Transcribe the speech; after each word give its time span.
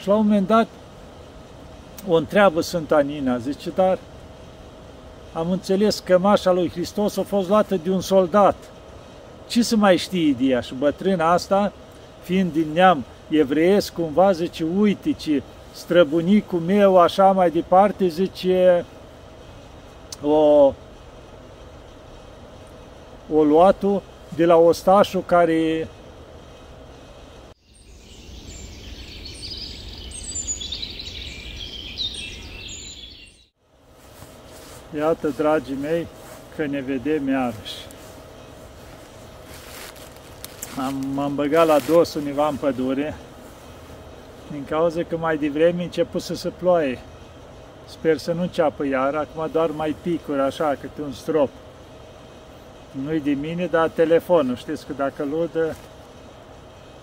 Și 0.00 0.08
la 0.08 0.14
un 0.14 0.22
moment 0.22 0.46
dat 0.46 0.68
o 2.08 2.14
întreabă 2.14 2.60
Sfânta 2.60 3.00
Nina, 3.00 3.38
zice, 3.38 3.70
dar 3.74 3.98
am 5.32 5.50
înțeles 5.50 5.98
că 5.98 6.18
mașa 6.18 6.52
lui 6.52 6.70
Hristos 6.70 7.16
a 7.16 7.22
fost 7.22 7.48
luată 7.48 7.76
de 7.76 7.90
un 7.90 8.00
soldat. 8.00 8.56
Ce 9.48 9.62
să 9.62 9.76
mai 9.76 9.96
știe 9.96 10.32
de 10.38 10.44
ea? 10.44 10.60
Și 10.60 10.74
bătrâna 10.74 11.32
asta, 11.32 11.72
fiind 12.22 12.52
din 12.52 12.66
neam 12.72 13.04
evreiesc, 13.28 13.92
cumva 13.92 14.32
zice, 14.32 14.66
uite 14.78 15.12
ce 15.12 15.42
străbunicul 15.72 16.58
meu, 16.58 16.98
așa 16.98 17.32
mai 17.32 17.50
departe, 17.50 18.06
zice, 18.06 18.84
o, 20.22 20.72
o 23.34 23.42
luat 23.42 23.84
de 24.36 24.44
la 24.44 24.56
ostașul 24.56 25.22
care 25.26 25.88
Iată, 34.96 35.28
dragii 35.28 35.78
mei, 35.80 36.06
că 36.56 36.66
ne 36.66 36.80
vedem 36.80 37.28
iarăși. 37.28 37.86
Am, 40.78 41.04
m-am 41.14 41.34
băgat 41.34 41.66
la 41.66 41.78
dos 41.78 42.14
univa 42.14 42.48
în 42.48 42.56
pădure, 42.56 43.14
din 44.50 44.64
cauza 44.64 45.02
că 45.02 45.16
mai 45.16 45.36
devreme 45.36 45.82
început 45.82 46.22
să 46.22 46.34
se 46.34 46.48
ploaie. 46.48 46.98
Sper 47.86 48.16
să 48.16 48.32
nu 48.32 48.46
ceapă 48.46 48.86
iar, 48.86 49.14
acum 49.14 49.48
doar 49.52 49.70
mai 49.70 49.96
picuri 50.02 50.40
așa, 50.40 50.76
câte 50.80 51.02
un 51.02 51.12
strop. 51.12 51.48
Nu-i 53.04 53.20
de 53.20 53.30
mine, 53.30 53.66
dar 53.66 53.88
telefonul, 53.88 54.56
știți 54.56 54.86
că 54.86 54.92
dacă 54.96 55.24
ludă, 55.30 55.76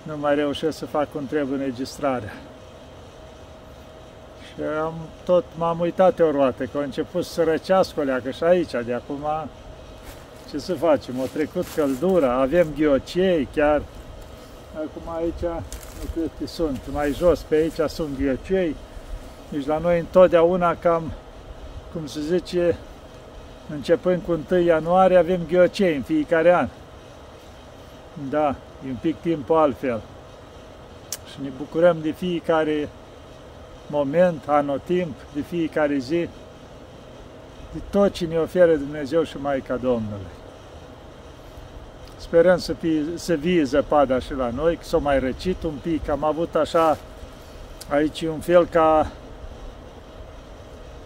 nu 0.03 0.17
mai 0.17 0.35
reușesc 0.35 0.77
să 0.77 0.85
fac 0.85 1.11
cum 1.11 1.27
trebuie 1.27 1.57
înregistrarea. 1.57 2.33
Și 4.57 4.63
am, 4.81 4.93
tot 5.25 5.43
m-am 5.57 5.79
uitat 5.79 6.19
o 6.19 6.31
roată, 6.31 6.63
că 6.63 6.77
a 6.77 6.81
început 6.81 7.25
să 7.25 7.43
răcească 7.43 7.99
o 7.99 8.03
leacă 8.03 8.31
și 8.31 8.43
aici, 8.43 8.71
de 8.85 8.93
acum, 8.93 9.25
ce 10.49 10.57
să 10.57 10.73
facem, 10.73 11.21
a 11.21 11.25
trecut 11.33 11.65
căldura, 11.75 12.33
avem 12.33 12.67
ghiocei 12.77 13.47
chiar, 13.53 13.81
acum 14.75 15.15
aici, 15.15 15.41
nu 15.99 16.09
cred 16.13 16.29
că 16.39 16.47
sunt, 16.47 16.79
mai 16.91 17.11
jos 17.11 17.39
pe 17.39 17.55
aici 17.55 17.89
sunt 17.89 18.17
ghiocei, 18.19 18.75
deci 19.49 19.65
la 19.65 19.77
noi 19.77 19.99
întotdeauna 19.99 20.75
cam, 20.75 21.11
cum 21.93 22.05
se 22.05 22.19
zice, 22.19 22.77
începând 23.73 24.21
cu 24.25 24.39
1 24.51 24.61
ianuarie 24.61 25.17
avem 25.17 25.39
ghiocei 25.47 25.95
în 25.95 26.01
fiecare 26.01 26.53
an. 26.53 26.67
Da, 28.29 28.55
e 28.85 28.89
un 28.89 28.97
pic 29.01 29.15
timp 29.21 29.49
altfel. 29.49 30.01
Și 31.31 31.41
ne 31.41 31.49
bucurăm 31.57 31.97
de 32.01 32.11
fiecare 32.11 32.89
moment, 33.89 34.43
anotimp, 34.47 35.15
de 35.33 35.41
fiecare 35.41 35.97
zi, 35.97 36.29
de 37.73 37.79
tot 37.89 38.11
ce 38.11 38.25
ne 38.25 38.37
oferă 38.37 38.75
Dumnezeu 38.75 39.23
și 39.23 39.37
Maica 39.37 39.75
Domnului. 39.75 40.35
Sperăm 42.17 42.57
să, 42.57 42.73
fie, 42.73 43.03
să 43.15 43.33
vie 43.33 43.63
zăpada 43.63 44.19
și 44.19 44.33
la 44.33 44.49
noi, 44.49 44.75
că 44.75 44.83
s-a 44.83 44.97
mai 44.97 45.19
răcit 45.19 45.63
un 45.63 45.73
pic. 45.81 46.09
Am 46.09 46.23
avut 46.23 46.55
așa, 46.55 46.97
aici 47.89 48.21
un 48.21 48.39
fel 48.39 48.65
ca, 48.65 49.11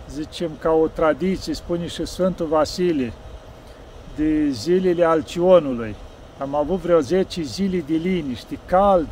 zicem, 0.09 0.51
ca 0.59 0.71
o 0.71 0.87
tradiție, 0.87 1.53
spune 1.53 1.87
și 1.87 2.05
Sfântul 2.05 2.45
Vasile, 2.45 3.13
de 4.15 4.49
zilele 4.49 5.03
Alcionului. 5.03 5.95
Am 6.37 6.55
avut 6.55 6.79
vreo 6.79 6.99
10 6.99 7.41
zile 7.41 7.83
de 7.87 7.93
liniște, 7.93 8.57
cald, 8.65 9.07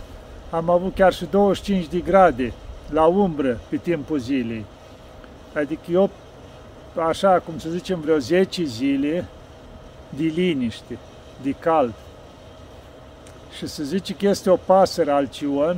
am 0.50 0.70
avut 0.70 0.96
chiar 0.96 1.14
și 1.14 1.26
25 1.26 1.88
de 1.88 2.00
grade 2.00 2.54
la 2.92 3.06
umbră 3.06 3.60
pe 3.70 3.78
timpul 3.78 4.18
zilei. 4.18 4.66
Adică 5.54 5.92
eu, 5.92 6.10
așa 7.08 7.40
cum 7.46 7.60
să 7.60 7.70
zicem, 7.70 8.00
vreo 8.00 8.18
10 8.18 8.64
zile 8.64 9.26
de 10.10 10.24
liniște, 10.24 10.98
de 11.42 11.52
cald. 11.52 11.94
Și 13.58 13.68
se 13.68 13.84
zice 13.84 14.14
că 14.14 14.28
este 14.28 14.50
o 14.50 14.56
pasăre 14.56 15.12
alcion 15.12 15.78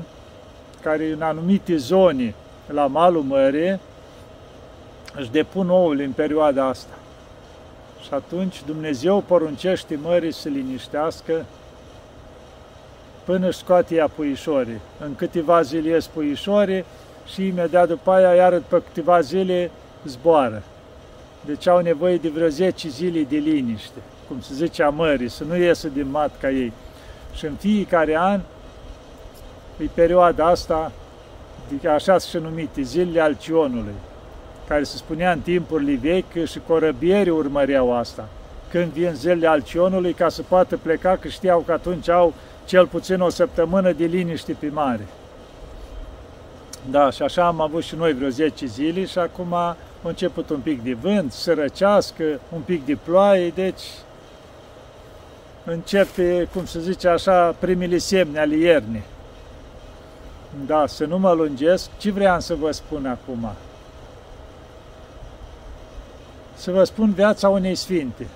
care 0.82 1.12
în 1.12 1.22
anumite 1.22 1.78
zone 1.78 2.34
la 2.68 2.88
malul 2.88 3.22
mării 3.22 3.80
își 5.16 5.32
depun 5.32 5.70
ouăle 5.70 6.04
în 6.04 6.12
perioada 6.12 6.66
asta. 6.66 6.94
Și 8.04 8.14
atunci 8.14 8.64
Dumnezeu 8.66 9.22
poruncește 9.22 10.00
mării 10.02 10.34
să 10.34 10.50
liniștească 10.50 11.46
până 13.32 13.48
își 13.48 13.58
scoate 13.58 13.96
ea 13.96 14.08
puișorii. 14.08 14.80
În 15.00 15.16
câteva 15.16 15.62
zile 15.62 15.90
ies 15.90 16.08
puișorii 16.08 16.86
și 17.26 17.48
imediat 17.48 17.88
după 17.88 18.12
aia, 18.12 18.34
iar 18.34 18.54
după 18.54 18.80
câteva 18.80 19.22
zile, 19.22 19.72
zboară. 20.06 20.64
Deci 21.46 21.68
au 21.68 21.80
nevoie 21.80 22.18
de 22.18 22.30
vreo 22.30 22.48
10 22.48 22.90
zile 22.90 23.22
de 23.22 23.38
liniște, 23.38 24.00
cum 24.28 24.42
se 24.42 24.54
zice 24.54 24.84
a 24.84 24.90
mării, 24.90 25.30
să 25.30 25.44
nu 25.44 25.56
iesă 25.56 25.88
din 25.88 26.10
mat 26.10 26.32
ca 26.40 26.50
ei. 26.50 26.74
Și 27.34 27.46
în 27.46 27.54
fiecare 27.54 28.16
an, 28.18 28.40
e 29.78 29.86
perioada 29.94 30.46
asta, 30.46 30.92
de 31.82 31.88
așa 31.88 32.18
se 32.18 32.40
numite, 32.40 32.82
zilele 32.82 33.22
Alcionului, 33.22 33.96
care 34.68 34.84
se 34.84 34.98
spunea 34.98 35.32
în 35.32 35.40
timpurile 35.40 36.00
vechi 36.02 36.48
și 36.48 36.62
corăbierii 36.68 37.32
urmăreau 37.32 37.98
asta. 37.98 38.28
Când 38.72 38.92
vin 38.92 39.14
zilele 39.14 39.48
Alcionului, 39.48 40.14
ca 40.14 40.30
să 40.30 40.42
poată 40.48 40.78
pleca, 40.78 41.16
că 41.16 41.28
știau 41.28 41.60
că 41.60 41.72
atunci 41.72 42.10
au 42.10 42.34
cel 42.72 42.88
puțin 42.88 43.22
o 43.22 43.30
săptămână 43.30 43.92
de 43.92 44.06
liniște 44.06 44.54
pe 44.54 44.70
mare. 44.70 45.08
Da, 46.90 47.10
și 47.10 47.22
așa 47.22 47.46
am 47.46 47.62
avut 47.62 47.84
și 47.84 47.96
noi 47.96 48.14
vreo 48.14 48.30
10 48.30 48.66
zile 48.66 49.06
și 49.06 49.20
acum 49.20 49.54
a 49.54 49.78
început 50.04 50.50
un 50.50 50.60
pic 50.60 50.84
de 50.84 50.94
vânt, 50.94 51.32
să 51.32 51.54
răcească, 51.54 52.24
un 52.54 52.62
pic 52.62 52.86
de 52.86 52.98
ploaie, 53.04 53.50
deci 53.50 53.82
începe, 55.66 56.48
cum 56.54 56.66
se 56.66 56.80
zice 56.80 57.08
așa, 57.08 57.56
primele 57.60 57.98
semne 57.98 58.40
ale 58.40 58.56
iernii. 58.56 59.04
Da, 60.66 60.88
să 60.88 61.06
nu 61.06 61.20
mă 61.20 61.32
lungesc, 61.32 61.90
ce 61.98 62.12
vreau 62.12 62.40
să 62.40 62.56
vă 62.56 62.72
spun 62.72 63.06
acum? 63.06 63.52
Să 66.56 66.72
vă 66.72 66.84
spun 66.84 67.14
viața 67.14 67.50
unei 67.50 67.76
sfinte. 67.76 68.28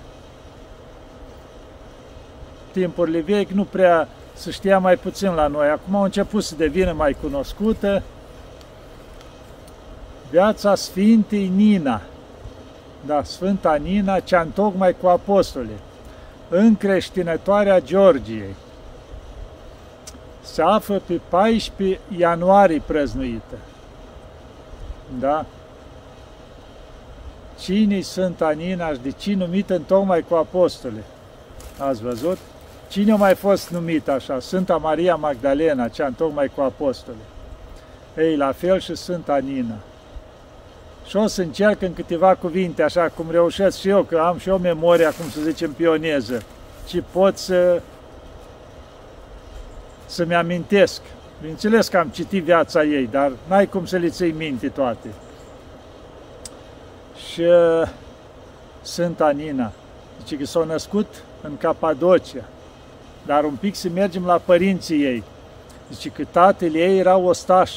Timpurile 2.72 3.20
vechi 3.20 3.50
nu 3.50 3.64
prea 3.64 4.08
se 4.36 4.50
știa 4.50 4.78
mai 4.78 4.96
puțin 4.96 5.34
la 5.34 5.46
noi. 5.46 5.68
Acum 5.68 5.94
au 5.94 6.02
început 6.02 6.44
să 6.44 6.54
devină 6.54 6.92
mai 6.92 7.16
cunoscută. 7.20 8.02
Viața 10.30 10.74
Sfintei 10.74 11.48
Nina, 11.48 12.00
da, 13.06 13.22
Sfânta 13.22 13.74
Nina, 13.74 14.20
cea 14.20 14.40
întocmai 14.40 14.96
cu 15.00 15.06
apostolii, 15.06 15.80
încreștinătoarea 16.48 17.80
Georgiei. 17.80 18.54
Se 20.42 20.62
află 20.62 21.00
pe 21.06 21.20
14 21.28 22.00
ianuarie 22.16 22.82
prăznuită. 22.86 23.56
Da? 25.18 25.44
Cine-i 27.58 28.02
Sfânta 28.02 28.50
Nina 28.50 28.92
și 28.92 28.98
de 29.02 29.10
ce 29.10 29.34
numită 29.34 29.74
întocmai 29.74 30.24
cu 30.28 30.34
apostole? 30.34 31.04
Ați 31.78 32.02
văzut? 32.02 32.38
Cine 32.88 33.12
a 33.12 33.16
mai 33.16 33.34
fost 33.34 33.70
numit 33.70 34.08
așa? 34.08 34.40
Sfânta 34.40 34.76
Maria 34.76 35.14
Magdalena, 35.14 35.88
cea 35.88 36.06
întocmai 36.06 36.50
cu 36.54 36.60
apostole. 36.60 37.16
Ei, 38.16 38.36
la 38.36 38.52
fel 38.52 38.80
și 38.80 38.94
Sfânta 38.94 39.36
Nina. 39.36 39.74
Și 41.06 41.16
o 41.16 41.26
să 41.26 41.42
încerc 41.42 41.82
în 41.82 41.94
câteva 41.94 42.34
cuvinte, 42.34 42.82
așa 42.82 43.08
cum 43.08 43.26
reușesc 43.30 43.78
și 43.78 43.88
eu, 43.88 44.02
că 44.02 44.18
am 44.18 44.38
și 44.38 44.48
eu 44.48 44.58
memoria, 44.58 45.10
cum 45.10 45.30
să 45.30 45.40
zicem, 45.40 45.72
pioneză, 45.72 46.42
ci 46.86 47.02
pot 47.12 47.36
să 47.36 47.80
să-mi 50.06 50.34
amintesc. 50.34 51.00
Bineînțeles 51.40 51.88
că 51.88 51.98
am 51.98 52.08
citit 52.08 52.42
viața 52.42 52.84
ei, 52.84 53.08
dar 53.10 53.32
n-ai 53.48 53.66
cum 53.66 53.86
să 53.86 53.96
le 53.96 54.08
ții 54.08 54.32
minte 54.32 54.68
toate. 54.68 55.08
Și 57.30 57.40
uh, 57.40 57.88
Sfânta 58.82 59.30
Nina, 59.30 59.72
zice 60.18 60.36
că 60.36 60.44
s-a 60.44 60.64
născut 60.64 61.06
în 61.42 61.56
Capadocia, 61.56 62.44
dar 63.26 63.44
un 63.44 63.54
pic 63.60 63.74
să 63.74 63.88
mergem 63.88 64.24
la 64.24 64.40
părinții 64.44 65.02
ei. 65.02 65.22
Zice 65.92 66.08
că 66.08 66.24
tatăl 66.30 66.74
ei 66.74 66.98
era 66.98 67.16
ostaș, 67.16 67.72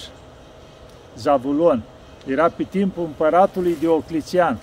Zavulon. 1.18 1.82
Era 2.26 2.50
pe 2.50 2.64
timpul 2.64 3.04
împăratului 3.04 3.76
Diocletian. 3.80 4.58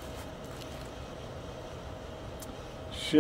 Și, 3.07 3.17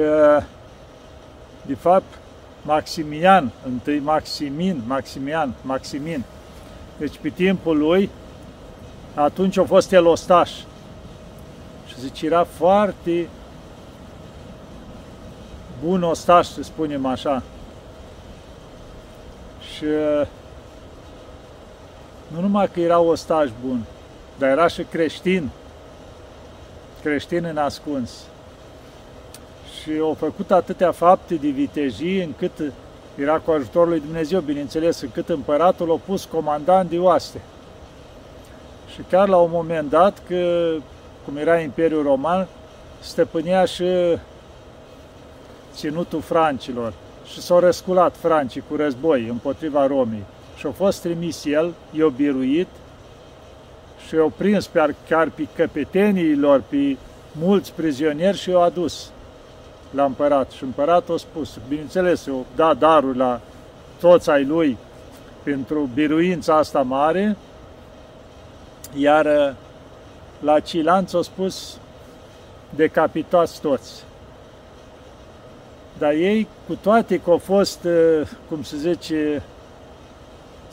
de 1.67 1.75
fapt, 1.75 2.19
Maximian, 2.63 3.51
întâi 3.67 3.99
Maximin, 3.99 4.83
Maximian, 4.87 5.55
Maximin. 5.63 6.25
Deci 6.99 7.19
pe 7.21 7.29
timpul 7.29 7.79
lui, 7.79 8.11
atunci 9.15 9.59
a 9.59 9.65
fost 9.65 9.93
el 9.93 10.07
ostaș. 10.07 10.51
Și 11.87 12.01
zice, 12.01 12.27
era 12.27 12.45
foarte 12.45 13.29
bun 15.85 16.03
ostaș, 16.03 16.47
să 16.47 16.63
spunem 16.63 17.07
așa. 17.07 17.43
Și 19.76 19.84
nu 22.26 22.40
numai 22.40 22.70
că 22.73 22.81
era 22.81 23.00
ostaj 23.00 23.50
bun, 23.67 23.84
dar 24.38 24.49
era 24.49 24.67
și 24.67 24.82
creștin, 24.82 25.49
creștin 27.02 27.44
în 27.44 27.56
ascuns. 27.56 28.11
Și 29.81 29.90
au 30.00 30.14
făcut 30.19 30.50
atâtea 30.50 30.93
fapte 30.93 31.34
de 31.34 31.49
vitejii 31.49 32.23
încât 32.23 32.73
era 33.14 33.38
cu 33.38 33.50
ajutorul 33.50 33.88
lui 33.88 34.00
Dumnezeu, 34.00 34.40
bineînțeles, 34.40 35.00
încât 35.00 35.28
împăratul 35.28 35.93
a 35.93 36.00
pus 36.06 36.25
comandant 36.25 36.90
de 36.90 36.99
oaste. 36.99 37.40
Și 38.94 39.00
chiar 39.11 39.29
la 39.29 39.37
un 39.37 39.50
moment 39.52 39.90
dat, 39.90 40.22
că, 40.29 40.72
cum 41.25 41.37
era 41.37 41.61
Imperiul 41.61 42.02
Roman, 42.02 42.46
stăpânea 43.00 43.64
și 43.64 43.84
ținutul 45.75 46.20
francilor 46.20 46.93
și 47.32 47.40
s-au 47.40 47.58
răsculat 47.58 48.17
francii 48.17 48.62
cu 48.69 48.76
război 48.76 49.28
împotriva 49.28 49.87
Romii. 49.87 50.25
Și 50.56 50.67
a 50.67 50.70
fost 50.70 51.00
trimis 51.00 51.44
el, 51.44 51.75
i-a 51.90 52.08
biruit 52.08 52.69
și 54.06 54.14
i-a 54.14 54.32
prins 54.37 54.67
pe, 54.67 54.94
chiar 55.08 55.31
pe 55.31 55.46
căpeteniilor, 55.56 56.62
pe 56.69 56.96
mulți 57.32 57.73
prizonieri 57.73 58.38
și 58.38 58.50
i-a 58.50 58.58
adus 58.58 59.11
la 59.90 60.05
împărat. 60.05 60.50
Și 60.50 60.62
împăratul 60.62 61.14
a 61.14 61.19
spus, 61.19 61.58
bineînțeles, 61.69 62.26
o 62.26 62.44
da 62.56 62.75
darul 62.75 63.17
la 63.17 63.40
toți 64.00 64.31
ai 64.31 64.44
lui 64.44 64.76
pentru 65.43 65.90
biruința 65.94 66.56
asta 66.56 66.82
mare, 66.82 67.37
iar 68.94 69.26
uh, 69.26 69.55
la 70.40 70.61
Cilanț 70.61 71.12
a 71.12 71.22
spus, 71.22 71.79
decapitați 72.70 73.61
toți. 73.61 74.05
Dar 75.98 76.12
ei, 76.12 76.46
cu 76.66 76.75
toate 76.75 77.20
că 77.20 77.31
au 77.31 77.38
fost, 77.38 77.84
uh, 77.84 78.28
cum 78.48 78.62
se 78.62 78.76
zice, 78.76 79.43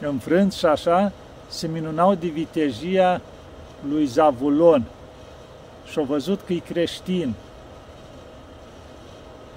înfrânți 0.01 0.57
și 0.57 0.65
așa, 0.65 1.11
se 1.47 1.67
minunau 1.67 2.15
de 2.15 2.27
vitejia 2.27 3.21
lui 3.89 4.05
Zavulon 4.05 4.83
și 5.85 5.99
au 5.99 6.03
văzut 6.03 6.39
că 6.45 6.53
e 6.53 6.57
creștin. 6.57 7.33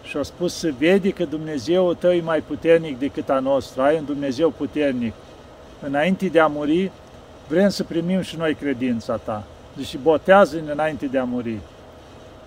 Și 0.02 0.16
au 0.16 0.22
spus 0.22 0.54
să 0.54 0.72
vede 0.78 1.10
că 1.10 1.24
Dumnezeu 1.24 1.94
tău 1.94 2.12
e 2.12 2.20
mai 2.20 2.40
puternic 2.40 2.98
decât 2.98 3.28
a 3.28 3.38
nostru, 3.38 3.82
ai 3.82 3.98
un 3.98 4.04
Dumnezeu 4.04 4.50
puternic. 4.50 5.12
Înainte 5.80 6.26
de 6.26 6.40
a 6.40 6.46
muri, 6.46 6.90
vrem 7.48 7.68
să 7.68 7.84
primim 7.84 8.20
și 8.20 8.36
noi 8.36 8.54
credința 8.54 9.16
ta. 9.16 9.44
Deci 9.76 9.96
botează-ne 10.02 10.70
înainte 10.70 11.06
de 11.06 11.18
a 11.18 11.24
muri. 11.24 11.58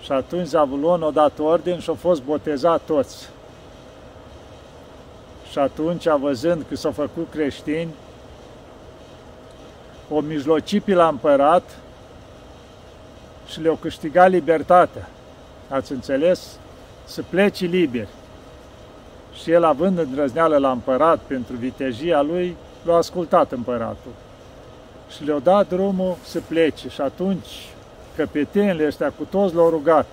Și 0.01 0.11
atunci 0.11 0.47
Zavulon 0.47 1.03
a 1.03 1.11
dat 1.11 1.39
orden 1.39 1.79
și 1.79 1.89
au 1.89 1.95
fost 1.95 2.23
botezați 2.23 2.85
toți. 2.85 3.29
Și 5.51 5.59
atunci, 5.59 6.07
văzând 6.07 6.65
că 6.69 6.75
s-au 6.75 6.91
făcut 6.91 7.27
creștini, 7.31 7.89
o 10.09 10.19
mijloci 10.19 10.79
pe 10.79 10.93
la 10.93 11.07
împărat 11.07 11.77
și 13.47 13.61
le-au 13.61 13.75
câștigat 13.75 14.29
libertatea. 14.29 15.09
Ați 15.69 15.91
înțeles? 15.91 16.57
Să 17.05 17.23
plece 17.29 17.65
liberi. 17.65 18.07
Și 19.41 19.51
el, 19.51 19.63
având 19.63 19.97
îndrăzneală 19.97 20.57
la 20.57 20.71
împărat 20.71 21.19
pentru 21.19 21.55
vitejia 21.55 22.21
lui, 22.21 22.55
l-a 22.83 22.95
ascultat 22.95 23.51
împăratul. 23.51 24.11
Și 25.15 25.23
le-a 25.23 25.39
dat 25.39 25.67
drumul 25.67 26.15
să 26.23 26.41
plece. 26.47 26.89
Și 26.89 27.01
atunci 27.01 27.67
căpetenile 28.19 28.85
ăștia 28.85 29.13
cu 29.17 29.23
toți 29.23 29.55
l-au 29.55 29.69
rugat, 29.69 30.05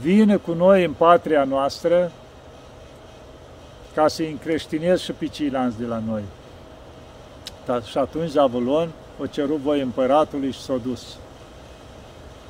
vină 0.00 0.38
cu 0.38 0.52
noi 0.52 0.84
în 0.84 0.92
patria 0.92 1.44
noastră 1.44 2.12
ca 3.94 4.08
să-i 4.08 4.30
încreștinez 4.30 5.00
și 5.00 5.12
pe 5.12 5.26
ceilalți 5.26 5.78
de 5.78 5.84
la 5.86 6.02
noi. 6.06 6.22
Dar 7.64 7.84
și 7.84 7.98
atunci 7.98 8.30
Zavulon 8.30 8.88
o 9.20 9.26
cerut 9.26 9.56
voi 9.56 9.80
împăratului 9.80 10.50
și 10.50 10.60
s-a 10.60 10.76
dus. 10.82 11.16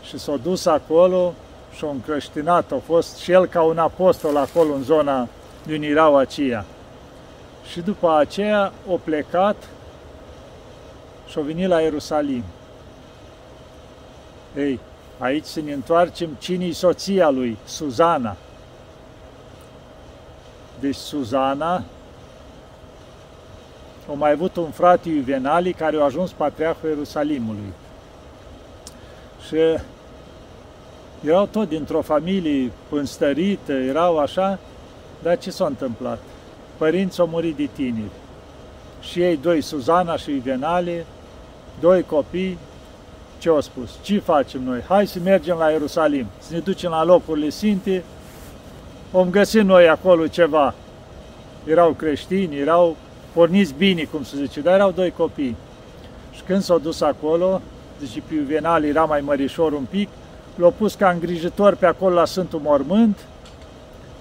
Și 0.02 0.18
s-a 0.18 0.36
dus 0.36 0.66
acolo 0.66 1.34
și 1.76 1.84
a 1.84 1.88
încreștinat, 1.88 2.72
a 2.72 2.78
fost 2.86 3.16
și 3.16 3.32
el 3.32 3.46
ca 3.46 3.62
un 3.62 3.78
apostol 3.78 4.36
acolo 4.36 4.74
în 4.74 4.82
zona 4.82 5.28
din 5.66 5.82
erau 5.82 6.16
aceea. 6.16 6.64
Și 7.70 7.80
după 7.80 8.16
aceea 8.16 8.72
a 8.88 9.00
plecat 9.04 9.56
și 11.28 11.38
a 11.38 11.42
venit 11.42 11.68
la 11.68 11.80
Ierusalim. 11.80 12.44
Ei, 14.56 14.80
aici 15.18 15.44
să 15.44 15.60
ne 15.60 15.72
întoarcem 15.72 16.28
cine 16.38 16.70
soția 16.70 17.30
lui, 17.30 17.56
Suzana. 17.64 18.36
Deci 20.80 20.94
Suzana 20.94 21.82
a 24.08 24.12
mai 24.12 24.30
avut 24.30 24.56
un 24.56 24.70
frate 24.70 25.08
Iuvenali 25.08 25.72
care 25.72 25.96
a 25.96 26.04
ajuns 26.04 26.30
patriarhul 26.32 26.88
Ierusalimului. 26.88 27.72
Și 29.46 29.56
erau 31.24 31.46
tot 31.46 31.68
dintr-o 31.68 32.02
familie 32.02 32.70
înstărită, 32.90 33.72
erau 33.72 34.18
așa, 34.18 34.58
dar 35.22 35.38
ce 35.38 35.50
s-a 35.50 35.66
întâmplat? 35.66 36.18
Părinții 36.76 37.20
au 37.20 37.28
murit 37.28 37.56
de 37.56 37.68
tineri. 37.72 38.10
Și 39.00 39.22
ei 39.22 39.36
doi, 39.36 39.60
Suzana 39.60 40.16
și 40.16 40.30
Iuvenali, 40.30 41.04
doi 41.80 42.02
copii, 42.02 42.58
ce 43.38 43.48
au 43.48 43.60
spus? 43.60 43.90
Ce 44.02 44.18
facem 44.18 44.62
noi? 44.62 44.82
Hai 44.88 45.06
să 45.06 45.18
mergem 45.24 45.56
la 45.58 45.70
Ierusalim, 45.70 46.26
să 46.38 46.54
ne 46.54 46.58
ducem 46.58 46.90
la 46.90 47.04
locurile 47.04 47.48
sfinte, 47.48 48.02
vom 49.10 49.30
găsi 49.30 49.58
noi 49.58 49.88
acolo 49.88 50.26
ceva. 50.26 50.74
Erau 51.64 51.92
creștini, 51.92 52.58
erau 52.58 52.96
porniți 53.32 53.74
bine, 53.78 54.02
cum 54.02 54.22
se 54.22 54.36
zice, 54.36 54.60
dar 54.60 54.74
erau 54.74 54.90
doi 54.90 55.10
copii. 55.10 55.56
Și 56.32 56.42
când 56.42 56.62
s-au 56.62 56.78
dus 56.78 57.00
acolo, 57.00 57.60
zice, 58.00 58.22
pe 58.28 58.34
Juvenal 58.34 58.84
era 58.84 59.04
mai 59.04 59.20
mărișor 59.20 59.72
un 59.72 59.86
pic, 59.90 60.08
l-au 60.54 60.70
pus 60.70 60.94
ca 60.94 61.10
îngrijitor 61.10 61.74
pe 61.74 61.86
acolo 61.86 62.14
la 62.14 62.24
Sfântul 62.24 62.60
Mormânt 62.62 63.18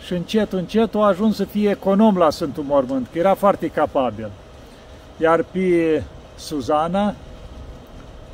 și 0.06 0.14
încet, 0.14 0.54
încet 0.54 0.96
a 0.96 1.00
ajuns 1.00 1.36
să 1.36 1.44
fie 1.44 1.70
econom 1.70 2.18
la 2.18 2.30
Sfântul 2.30 2.64
Mormânt, 2.64 3.08
că 3.12 3.18
era 3.18 3.34
foarte 3.34 3.68
capabil. 3.68 4.30
Iar 5.18 5.46
pe 5.52 6.04
Suzana 6.36 7.16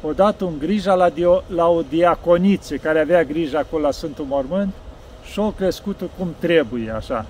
o 0.01 0.13
dat 0.13 0.41
un 0.41 0.59
grija 0.59 0.93
la, 0.93 1.09
dio, 1.09 1.43
la 1.47 1.67
o 1.67 1.81
diaconiță 1.81 2.75
care 2.75 2.99
avea 2.99 3.23
grijă 3.23 3.57
acolo 3.57 3.83
la 3.83 3.91
Sfântul 3.91 4.25
Mormânt 4.25 4.73
și 5.31 5.39
o 5.39 5.51
crescut 5.51 6.09
cum 6.17 6.35
trebuie, 6.39 6.91
așa 6.91 7.25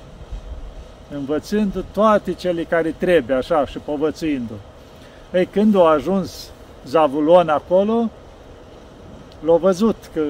învățând 1.14 1.84
toate 1.92 2.34
cele 2.34 2.64
care 2.64 2.96
trebuie, 2.98 3.38
așa, 3.38 3.66
și 3.66 3.78
povățuindu. 3.78 4.54
Ei, 5.34 5.46
când 5.46 5.76
a 5.76 5.90
ajuns 5.90 6.50
Zavulon 6.86 7.50
acolo, 7.50 8.10
l-a 9.46 9.56
văzut 9.56 9.96
că 10.14 10.24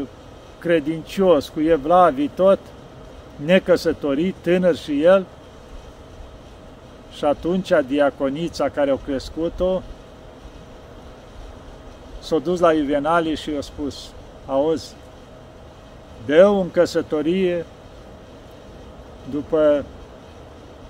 credincios, 0.59 1.49
cu 1.49 1.59
evlavii 1.59 2.31
tot, 2.35 2.59
necăsătorit, 3.45 4.35
tânăr 4.41 4.75
și 4.75 5.03
el, 5.03 5.25
și 7.15 7.25
atunci 7.25 7.71
diaconița 7.87 8.69
care 8.69 8.91
a 8.91 8.97
crescut-o 9.05 9.81
s-a 12.21 12.37
dus 12.37 12.59
la 12.59 12.73
Iuvenalie 12.73 13.35
și 13.35 13.51
i-a 13.51 13.61
spus, 13.61 14.09
auzi, 14.45 14.93
dă 16.25 16.45
în 16.45 16.71
căsătorie 16.71 17.65
după 19.29 19.85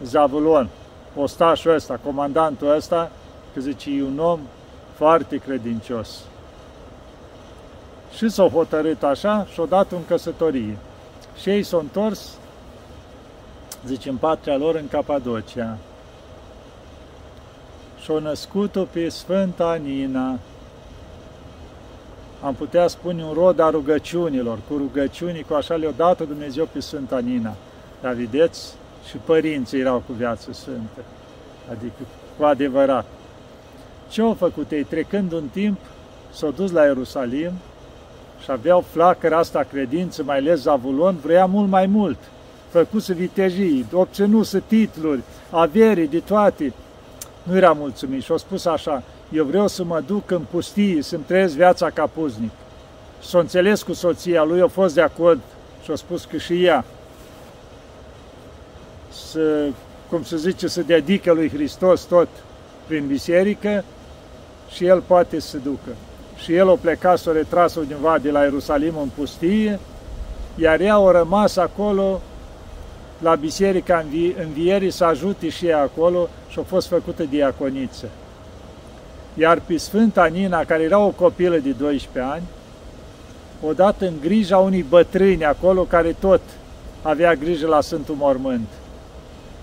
Zavulon, 0.04 0.70
ostașul 1.16 1.74
ăsta, 1.74 2.00
comandantul 2.04 2.76
ăsta, 2.76 3.12
că 3.54 3.60
zice, 3.60 3.90
e 3.90 4.04
un 4.04 4.20
om 4.20 4.40
foarte 4.96 5.38
credincios. 5.38 6.20
Și 8.16 8.30
s-au 8.30 8.50
hotărât 8.50 9.04
așa 9.04 9.48
și-au 9.54 9.66
dat 9.66 9.92
în 9.92 10.06
căsătorie. 10.08 10.78
Și 11.42 11.50
ei 11.50 11.64
s-au 11.64 11.80
întors, 11.80 12.38
zice, 13.86 14.10
în 14.10 14.16
patria 14.16 14.58
lor, 14.58 14.76
în 14.76 14.88
Capadocia. 14.88 15.78
Și-au 18.02 18.20
născut-o 18.20 18.84
pe 18.84 19.10
Sfânta 19.10 19.74
Nina. 19.76 20.40
Am 22.44 22.54
putea 22.54 22.88
spune 22.88 23.24
un 23.24 23.34
rod 23.34 23.60
a 23.60 23.70
rugăciunilor, 23.70 24.60
cu 24.68 24.78
rugăciunii, 24.78 25.44
cu 25.44 25.54
așa 25.54 25.76
le-a 25.76 25.92
dat 25.92 26.28
Dumnezeu 26.28 26.70
pe 26.72 26.80
Sfânta 26.80 27.20
Nina. 27.20 27.54
Dar 28.02 28.14
vedeți, 28.14 28.74
și 29.10 29.18
părinții 29.18 29.80
erau 29.80 30.04
cu 30.06 30.14
viață 30.14 30.54
sfântă, 30.54 31.02
adică 31.72 32.02
cu 32.38 32.44
adevărat. 32.44 33.06
Ce 34.10 34.22
au 34.22 34.34
făcut 34.34 34.72
ei? 34.72 34.84
Trecând 34.84 35.32
un 35.32 35.48
timp, 35.52 35.80
s-au 36.32 36.52
dus 36.52 36.72
la 36.72 36.84
Ierusalim 36.84 37.52
și 38.44 38.52
aveau 38.52 38.82
flacăra 38.92 39.38
asta 39.38 39.64
credință, 39.72 40.24
mai 40.24 40.38
ales 40.38 40.60
Zavulon, 40.60 41.16
vrea 41.16 41.46
mult 41.46 41.70
mai 41.70 41.86
mult. 41.86 42.18
Făcuse 42.70 43.14
vitejii, 43.14 43.86
obținuse 43.94 44.64
titluri, 44.68 45.22
averii, 45.50 46.08
de 46.08 46.20
toate. 46.20 46.74
Nu 47.44 47.56
era 47.56 47.72
mulțumit 47.72 48.24
și 48.24 48.32
au 48.32 48.38
spus 48.38 48.66
așa, 48.66 49.04
eu 49.34 49.46
vreau 49.46 49.68
să 49.68 49.84
mă 49.84 50.02
duc 50.08 50.32
în 50.32 50.42
pustie, 50.52 51.02
să-mi 51.02 51.24
trăiesc 51.28 51.56
viața 51.56 51.90
ca 51.90 52.10
puznic. 52.14 52.52
S-a 53.24 53.40
înțeles 53.40 53.82
cu 53.82 53.94
soția 53.94 54.44
lui, 54.44 54.62
a 54.62 54.68
fost 54.68 54.94
de 54.94 55.02
acord 55.02 55.40
și 55.84 55.92
a 55.92 55.96
spus 55.96 56.26
că 56.26 56.38
și 56.38 56.64
ea 56.64 56.86
să, 59.12 59.70
cum 60.10 60.24
se 60.24 60.38
zice, 60.38 60.68
să 60.68 60.82
dedică 60.82 61.32
lui 61.32 61.50
Hristos 61.50 62.02
tot 62.02 62.28
prin 62.88 63.08
biserică 63.08 63.84
și 64.70 64.86
el 64.86 65.02
poate 65.02 65.40
să 65.40 65.58
ducă. 65.58 65.96
Și 66.36 66.54
el 66.54 66.68
o 66.68 66.76
pleca 66.76 67.16
să 67.16 67.30
o 67.30 67.34
retras 67.34 67.76
undeva 67.76 68.18
de 68.18 68.32
la 68.32 68.42
Ierusalim 68.42 68.98
în 68.98 69.10
pustie, 69.16 69.80
iar 70.56 70.80
ea 70.80 70.96
a 70.96 71.12
rămas 71.12 71.58
acolo 71.58 72.22
la 73.20 73.36
Biserica 73.36 74.06
Învierii 74.44 74.92
să 74.92 75.04
ajute 75.04 75.50
și 75.50 75.66
ea 75.66 75.82
acolo 75.82 76.30
și 76.50 76.60
a 76.60 76.64
fost 76.64 76.88
făcută 76.88 77.24
diaconiță. 77.24 78.06
Iar 79.34 79.62
pe 79.66 79.78
Sfânta 79.78 80.26
Nina, 80.26 80.64
care 80.64 80.84
era 80.84 81.00
o 81.00 81.10
copilă 81.10 81.58
de 81.58 81.72
12 81.72 82.34
ani, 82.34 82.44
odată 83.66 84.06
în 84.06 84.14
grija 84.22 84.58
unui 84.58 84.86
bătrâni 84.90 85.46
acolo, 85.46 85.82
care 85.82 86.16
tot 86.20 86.42
avea 87.02 87.34
grijă 87.34 87.68
la 87.68 87.82
Sfântul 87.82 88.16
Mormânt. 88.16 88.68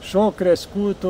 Și-o 0.00 0.30
crescut 0.30 1.02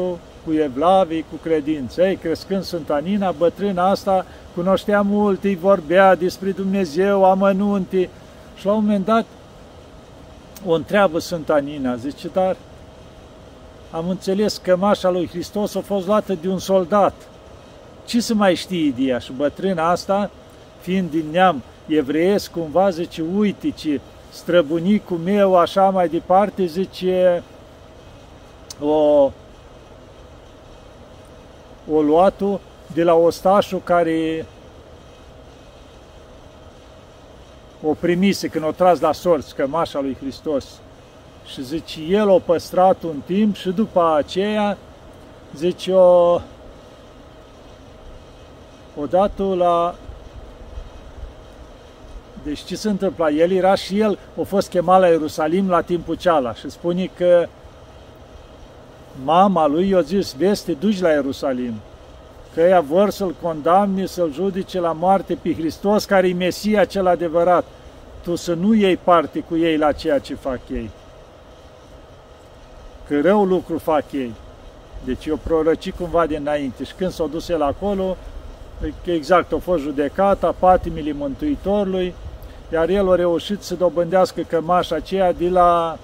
cu 0.44 0.52
evlavii, 0.52 1.24
cu 1.30 1.36
credință. 1.42 2.02
Ei, 2.02 2.16
crescând 2.16 2.62
Sfânta 2.62 2.98
Nina, 2.98 3.30
bătrâna 3.30 3.90
asta 3.90 4.26
cunoștea 4.54 5.00
mult, 5.00 5.44
îi 5.44 5.56
vorbea 5.56 6.14
despre 6.14 6.50
Dumnezeu, 6.50 7.24
amănunte, 7.24 8.08
și 8.56 8.66
la 8.66 8.72
un 8.72 8.80
moment 8.80 9.04
dat 9.04 9.24
o 10.66 10.72
întreabă 10.72 11.18
Sfânta 11.18 11.58
Nina, 11.58 11.96
zice, 11.96 12.28
dar 12.32 12.56
am 13.90 14.08
înțeles 14.08 14.56
că 14.56 14.76
mașa 14.76 15.10
lui 15.10 15.28
Hristos 15.28 15.74
a 15.74 15.80
fost 15.80 16.06
luată 16.06 16.38
de 16.40 16.48
un 16.48 16.58
soldat. 16.58 17.14
Ce 18.08 18.20
să 18.20 18.34
mai 18.34 18.54
știe 18.54 18.90
de 18.90 19.02
ea? 19.02 19.18
Și 19.18 19.32
bătrâna 19.32 19.90
asta, 19.90 20.30
fiind 20.80 21.10
din 21.10 21.24
neam 21.30 21.62
evreiesc, 21.86 22.50
cumva 22.50 22.90
zice, 22.90 23.24
uite 23.36 23.70
ce 23.70 24.00
străbunicul 24.30 25.16
meu, 25.16 25.56
așa 25.56 25.90
mai 25.90 26.08
departe, 26.08 26.64
zice, 26.64 27.42
o, 28.80 29.30
o 31.92 32.02
luat 32.02 32.42
de 32.92 33.02
la 33.02 33.14
ostașul 33.14 33.80
care 33.84 34.46
o 37.82 37.94
primise 37.94 38.48
când 38.48 38.64
o 38.64 38.70
tras 38.70 39.00
la 39.00 39.12
sorți 39.12 39.54
cămașa 39.54 40.00
lui 40.00 40.16
Hristos. 40.20 40.64
Și 41.46 41.64
zice, 41.64 42.00
el 42.00 42.28
o 42.28 42.38
păstrat 42.38 43.02
un 43.02 43.20
timp 43.26 43.56
și 43.56 43.70
după 43.70 44.14
aceea, 44.16 44.78
zice, 45.56 45.92
o, 45.92 46.40
odată 49.00 49.42
la... 49.42 49.94
Deci 52.42 52.60
ce 52.60 52.76
se 52.76 52.88
întâmplă? 52.88 53.30
El 53.30 53.50
era 53.50 53.74
și 53.74 54.00
el, 54.00 54.18
a 54.40 54.42
fost 54.42 54.68
chemat 54.68 55.00
la 55.00 55.06
Ierusalim 55.06 55.68
la 55.68 55.80
timpul 55.80 56.14
ceala 56.14 56.54
și 56.54 56.70
spune 56.70 57.10
că 57.16 57.46
mama 59.24 59.66
lui 59.66 59.88
i-a 59.88 60.00
zis, 60.00 60.32
vezi, 60.32 60.64
te 60.64 60.72
duci 60.72 61.00
la 61.00 61.10
Ierusalim, 61.10 61.74
că 62.54 62.60
ea 62.60 62.80
vor 62.80 63.10
să-l 63.10 63.34
condamne, 63.42 64.06
să-l 64.06 64.32
judice 64.32 64.80
la 64.80 64.92
moarte 64.92 65.34
pe 65.42 65.54
Hristos, 65.54 66.04
care 66.04 66.28
e 66.28 66.32
Mesia 66.32 66.84
cel 66.84 67.06
adevărat. 67.06 67.64
Tu 68.22 68.34
să 68.34 68.54
nu 68.54 68.74
iei 68.74 68.96
parte 68.96 69.40
cu 69.40 69.56
ei 69.56 69.76
la 69.76 69.92
ceea 69.92 70.18
ce 70.18 70.34
fac 70.34 70.60
ei. 70.72 70.90
Că 73.08 73.20
rău 73.20 73.44
lucru 73.44 73.78
fac 73.78 74.04
ei. 74.12 74.34
Deci 75.04 75.26
eu 75.26 75.36
prorăci 75.36 75.92
cumva 75.92 76.26
de 76.26 76.36
înainte 76.36 76.84
și 76.84 76.92
când 76.94 77.10
s-a 77.10 77.26
dus 77.26 77.48
el 77.48 77.62
acolo, 77.62 78.16
exact, 79.04 79.52
a 79.52 79.58
fost 79.58 79.82
judecata, 79.82 80.54
patimile 80.58 81.12
Mântuitorului, 81.12 82.14
iar 82.72 82.88
el 82.88 83.10
a 83.10 83.14
reușit 83.14 83.62
să 83.62 83.74
dobândească 83.74 84.40
cămașa 84.40 84.94
aceea 84.94 85.32
de 85.32 85.48
la 85.48 85.98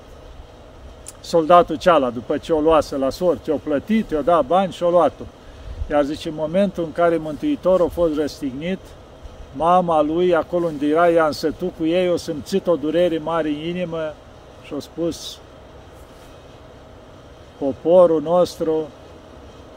soldatul 1.20 1.76
ceala, 1.76 2.10
după 2.10 2.38
ce 2.38 2.52
o 2.52 2.60
luase 2.60 2.96
la 2.96 3.10
sort, 3.10 3.48
o 3.48 3.56
plătit, 3.56 4.10
i-o 4.10 4.22
dat 4.22 4.44
bani 4.44 4.72
și 4.72 4.82
o 4.82 4.90
luat-o. 4.90 5.24
Iar 5.90 6.04
zice, 6.04 6.28
în 6.28 6.34
momentul 6.34 6.84
în 6.84 6.92
care 6.92 7.16
Mântuitorul 7.16 7.86
a 7.86 7.88
fost 7.88 8.14
răstignit, 8.14 8.78
mama 9.52 10.02
lui, 10.02 10.34
acolo 10.34 10.66
unde 10.66 10.86
era 10.86 11.10
ea 11.10 11.26
însătu 11.26 11.72
cu 11.78 11.84
ei, 11.84 12.10
o 12.10 12.16
simțit 12.16 12.66
o 12.66 12.76
durere 12.76 13.18
mare 13.18 13.48
în 13.48 13.54
inimă 13.54 14.14
și 14.66 14.74
a 14.76 14.80
spus, 14.80 15.38
poporul 17.58 18.22
nostru 18.22 18.88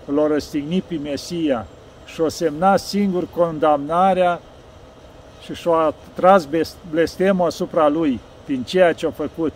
l-a 0.06 0.27
răstignit 0.27 0.84
pe 0.84 1.00
Mesia 1.04 1.66
și 2.07 2.21
a 2.21 2.27
semnat 2.27 2.79
singur 2.79 3.27
condamnarea 3.35 4.41
și 5.41 5.53
și-a 5.53 5.93
tras 6.13 6.47
blestemul 6.89 7.45
asupra 7.45 7.87
lui 7.87 8.19
prin 8.43 8.63
ceea 8.63 8.93
ce 8.93 9.05
a 9.05 9.11
făcut, 9.11 9.53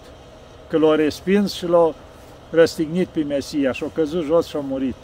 că 0.67 0.77
l-a 0.77 0.95
respins 0.95 1.53
și 1.53 1.67
l-a 1.67 1.93
răstignit 2.49 3.07
pe 3.07 3.23
Mesia 3.23 3.71
și 3.71 3.83
a 3.83 3.87
căzut 3.93 4.23
jos 4.23 4.45
și 4.47 4.55
a 4.55 4.59
murit. 4.59 4.95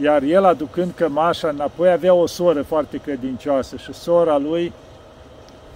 Iar 0.00 0.22
el, 0.22 0.44
aducând 0.44 0.92
cămașa 0.94 1.48
înapoi, 1.48 1.90
avea 1.90 2.14
o 2.14 2.26
soră 2.26 2.62
foarte 2.62 2.96
credincioasă 2.96 3.76
și 3.76 3.92
sora 3.92 4.36
lui 4.36 4.72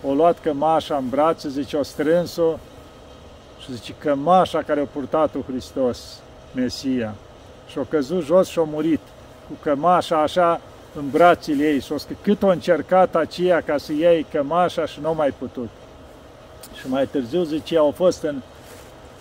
o 0.02 0.14
luat 0.14 0.40
cămașa 0.40 0.96
în 0.96 1.08
brațe, 1.08 1.48
zice, 1.48 1.76
o 1.76 1.82
strâns-o 1.82 2.58
și 3.58 3.72
zice, 3.74 3.94
cămașa 3.98 4.62
care 4.62 4.80
a 4.80 4.84
purtat-o 4.84 5.38
Hristos, 5.40 6.20
Mesia. 6.54 7.14
Și 7.66 7.78
a 7.78 7.86
căzut 7.88 8.24
jos 8.24 8.48
și 8.48 8.58
a 8.58 8.62
murit 8.62 9.00
cu 9.52 9.58
cămașa 9.62 10.22
așa 10.22 10.60
în 10.94 11.10
brațele 11.10 11.64
ei. 11.64 11.80
Și 11.80 11.92
o 11.92 11.96
că 11.96 12.14
cât 12.22 12.42
o 12.42 12.46
încercat 12.46 13.14
aceea 13.14 13.60
ca 13.60 13.76
să 13.78 13.92
iei 13.92 14.26
cămașa 14.30 14.86
și 14.86 15.00
nu 15.00 15.08
a 15.08 15.12
mai 15.12 15.30
putut. 15.38 15.68
Și 16.78 16.88
mai 16.88 17.06
târziu, 17.06 17.42
zice, 17.42 17.76
au 17.78 17.90
fost 17.90 18.22
în 18.22 18.40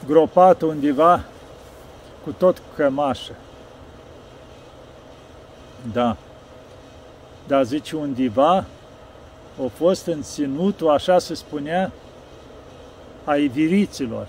gropat 0.08 0.62
undeva 0.62 1.24
cu 2.24 2.32
tot 2.32 2.62
cămașă. 2.76 3.34
Da. 5.94 6.18
Dar 7.48 7.64
zice 7.64 7.96
undeva, 7.96 8.66
a 9.60 9.70
fost 9.74 10.06
în 10.06 10.22
ținutul, 10.22 10.90
așa 10.90 11.20
se 11.20 11.34
spunea, 11.34 11.92
a 13.24 13.36
iviriților. 13.36 14.28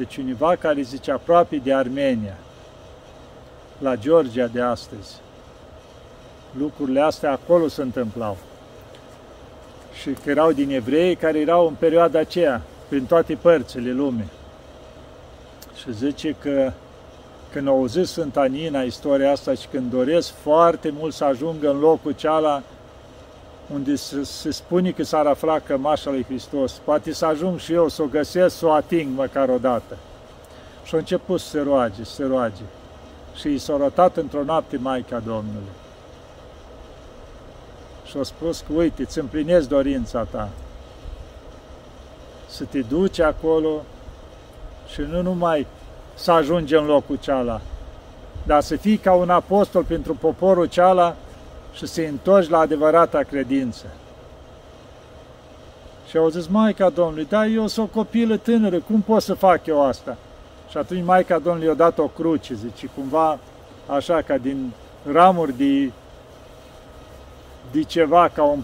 Deci 0.00 0.16
univa 0.16 0.56
care 0.56 0.80
zice 0.80 1.10
aproape 1.10 1.56
de 1.56 1.74
Armenia, 1.74 2.36
la 3.78 3.96
Georgia 3.96 4.46
de 4.46 4.60
astăzi. 4.60 5.20
Lucrurile 6.58 7.00
astea 7.00 7.32
acolo 7.32 7.68
se 7.68 7.82
întâmplau. 7.82 8.36
Și 10.00 10.10
că 10.10 10.30
erau 10.30 10.52
din 10.52 10.70
evrei 10.70 11.16
care 11.16 11.38
erau 11.38 11.66
în 11.66 11.74
perioada 11.74 12.18
aceea, 12.18 12.62
prin 12.88 13.04
toate 13.04 13.34
părțile 13.34 13.92
lumii. 13.92 14.30
Și 15.74 15.94
zice 15.94 16.36
că 16.42 16.72
când 17.52 17.68
au 17.68 17.76
auzit 17.76 18.06
Sfânta 18.06 18.44
Nina 18.44 18.82
istoria 18.82 19.30
asta 19.30 19.54
și 19.54 19.66
când 19.66 19.90
doresc 19.90 20.32
foarte 20.32 20.90
mult 20.98 21.14
să 21.14 21.24
ajungă 21.24 21.70
în 21.70 21.78
locul 21.78 22.12
ceala 22.12 22.62
unde 23.72 23.96
se, 23.96 24.24
se 24.24 24.50
spune 24.50 24.90
că 24.90 25.02
s-ar 25.02 25.26
afla 25.26 25.58
cămașa 25.58 26.10
lui 26.10 26.24
Hristos, 26.24 26.72
poate 26.84 27.12
să 27.12 27.26
ajung 27.26 27.58
și 27.58 27.72
eu 27.72 27.88
să 27.88 28.02
o 28.02 28.06
găsesc, 28.06 28.56
să 28.56 28.66
o 28.66 28.70
ating 28.70 29.16
măcar 29.16 29.48
o 29.48 29.58
dată. 29.58 29.96
Și 30.84 30.94
a 30.94 30.98
început 30.98 31.40
să 31.40 31.48
se 31.48 31.60
roage, 31.60 32.04
să 32.04 32.12
se 32.14 32.24
roage. 32.24 32.62
Și 33.34 33.48
i 33.48 33.58
s-a 33.58 33.76
rotat 33.76 34.16
într-o 34.16 34.44
noapte 34.44 34.76
Maica 34.76 35.18
Domnului. 35.18 35.72
Și 38.04 38.16
a 38.16 38.22
spus 38.22 38.64
că, 38.66 38.72
uite, 38.72 39.02
îți 39.02 39.18
împlinesc 39.18 39.68
dorința 39.68 40.26
ta. 40.30 40.48
Să 42.48 42.64
te 42.64 42.80
duci 42.80 43.18
acolo 43.18 43.82
și 44.92 45.00
nu 45.00 45.22
numai 45.22 45.66
să 46.14 46.32
ajungi 46.32 46.74
în 46.74 46.84
locul 46.84 47.16
ceala, 47.16 47.60
dar 48.46 48.62
să 48.62 48.76
fii 48.76 48.96
ca 48.96 49.12
un 49.12 49.30
apostol 49.30 49.84
pentru 49.84 50.14
poporul 50.14 50.66
ceala 50.66 51.16
și 51.72 51.86
să-i 51.86 52.06
întorci 52.06 52.48
la 52.48 52.58
adevărata 52.58 53.22
credință. 53.22 53.84
Și 56.08 56.16
au 56.16 56.28
zis, 56.28 56.46
Maica 56.46 56.88
Domnului, 56.88 57.26
da, 57.28 57.46
eu 57.46 57.66
sunt 57.66 57.88
o 57.88 57.92
copilă 57.92 58.36
tânără, 58.36 58.80
cum 58.80 59.00
pot 59.00 59.22
să 59.22 59.34
fac 59.34 59.66
eu 59.66 59.86
asta? 59.86 60.16
Și 60.70 60.76
atunci 60.76 61.04
Maica 61.04 61.38
Domnului 61.38 61.66
i-a 61.68 61.74
dat 61.74 61.98
o 61.98 62.06
cruce, 62.06 62.54
zice, 62.54 62.90
cumva 62.94 63.38
așa 63.86 64.22
ca 64.22 64.36
din 64.36 64.70
ramuri 65.12 65.56
de, 65.56 65.90
de 67.70 67.82
ceva, 67.82 68.28
ca 68.28 68.42
o, 68.42 68.56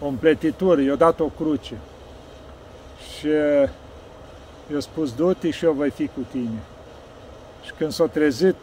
o 0.00 0.06
împletitură, 0.06 0.80
i-a 0.80 0.94
dat 0.94 1.20
o 1.20 1.26
cruce. 1.26 1.74
Și 3.18 3.26
i-a 4.72 4.80
spus, 4.80 5.14
du-te 5.14 5.50
și 5.50 5.64
eu 5.64 5.72
voi 5.72 5.90
fi 5.90 6.06
cu 6.06 6.20
tine. 6.30 6.62
Și 7.64 7.72
când 7.78 7.92
s-a 7.92 8.06
trezit 8.06 8.56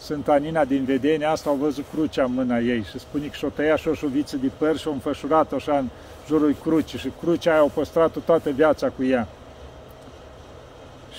Sfânta 0.00 0.36
Nina 0.36 0.64
din 0.64 0.84
vedenia 0.84 1.30
asta, 1.30 1.50
au 1.50 1.56
văzut 1.56 1.84
crucea 1.92 2.24
în 2.24 2.32
mâna 2.32 2.58
ei 2.58 2.84
și 2.90 2.98
spune 2.98 3.26
că 3.26 3.34
și-o 3.36 3.48
tăia 3.48 3.76
și 3.76 3.88
o 3.88 3.94
șuviță 3.94 4.36
de 4.36 4.50
păr 4.58 4.76
și 4.76 4.88
o 4.88 4.90
înfășurat 4.90 5.52
așa 5.52 5.78
în 5.78 5.88
jurul 6.26 6.54
crucii 6.62 6.98
și 6.98 7.12
crucea 7.20 7.50
aia 7.50 7.60
au 7.60 7.70
păstrat-o 7.74 8.20
toată 8.20 8.50
viața 8.50 8.88
cu 8.88 9.04
ea. 9.04 9.28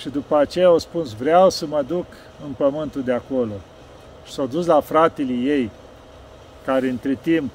Și 0.00 0.08
după 0.08 0.36
aceea 0.36 0.66
au 0.66 0.78
spus, 0.78 1.12
vreau 1.12 1.50
să 1.50 1.66
mă 1.66 1.84
duc 1.86 2.06
în 2.46 2.52
pământul 2.52 3.02
de 3.02 3.12
acolo. 3.12 3.52
Și 4.26 4.32
s-au 4.32 4.46
dus 4.46 4.66
la 4.66 4.80
fratele 4.80 5.32
ei, 5.32 5.70
care 6.64 6.88
între 6.88 7.18
timp 7.22 7.50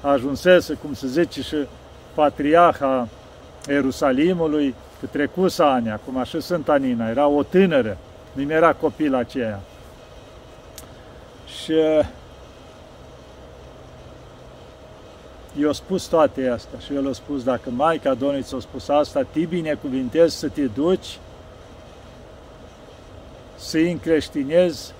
ajunsese, 0.00 0.74
cum 0.74 0.94
se 0.94 1.06
zice, 1.06 1.42
și 1.42 1.56
patriarha 2.14 3.08
Ierusalimului, 3.68 4.74
că 5.00 5.06
trecuse 5.06 5.62
ani, 5.62 5.90
acum 5.90 6.24
și 6.24 6.40
Sfânta 6.40 6.76
Nina, 6.76 7.08
era 7.08 7.26
o 7.26 7.42
tânără, 7.42 7.96
mi 8.34 8.52
era 8.52 8.72
copil 8.72 9.14
aceea. 9.14 9.60
Și 11.60 11.74
i-a 15.60 15.72
spus 15.72 16.04
toate 16.04 16.48
astea 16.48 16.78
și 16.78 16.94
el 16.94 17.08
a 17.08 17.12
spus, 17.12 17.42
dacă 17.42 17.70
Maica 17.70 18.14
Domnului 18.14 18.42
ți-a 18.42 18.58
spus 18.60 18.88
asta, 18.88 19.22
te 19.32 19.40
binecuvintezi 19.40 20.36
să 20.36 20.48
te 20.48 20.62
duci, 20.62 21.18
să-i 23.56 23.90
încreștinezi 23.90 24.92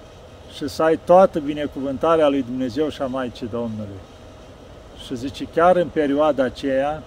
și 0.55 0.69
să 0.69 0.83
ai 0.83 0.99
toată 1.05 1.39
binecuvântarea 1.39 2.29
lui 2.29 2.43
Dumnezeu 2.43 2.89
și 2.89 3.03
a 3.03 3.07
Maicii 3.07 3.49
Domnului. 3.51 4.01
Și 5.07 5.17
zice, 5.17 5.45
chiar 5.55 5.77
în 5.77 5.89
perioada 5.89 6.45
aceea, 6.45 7.03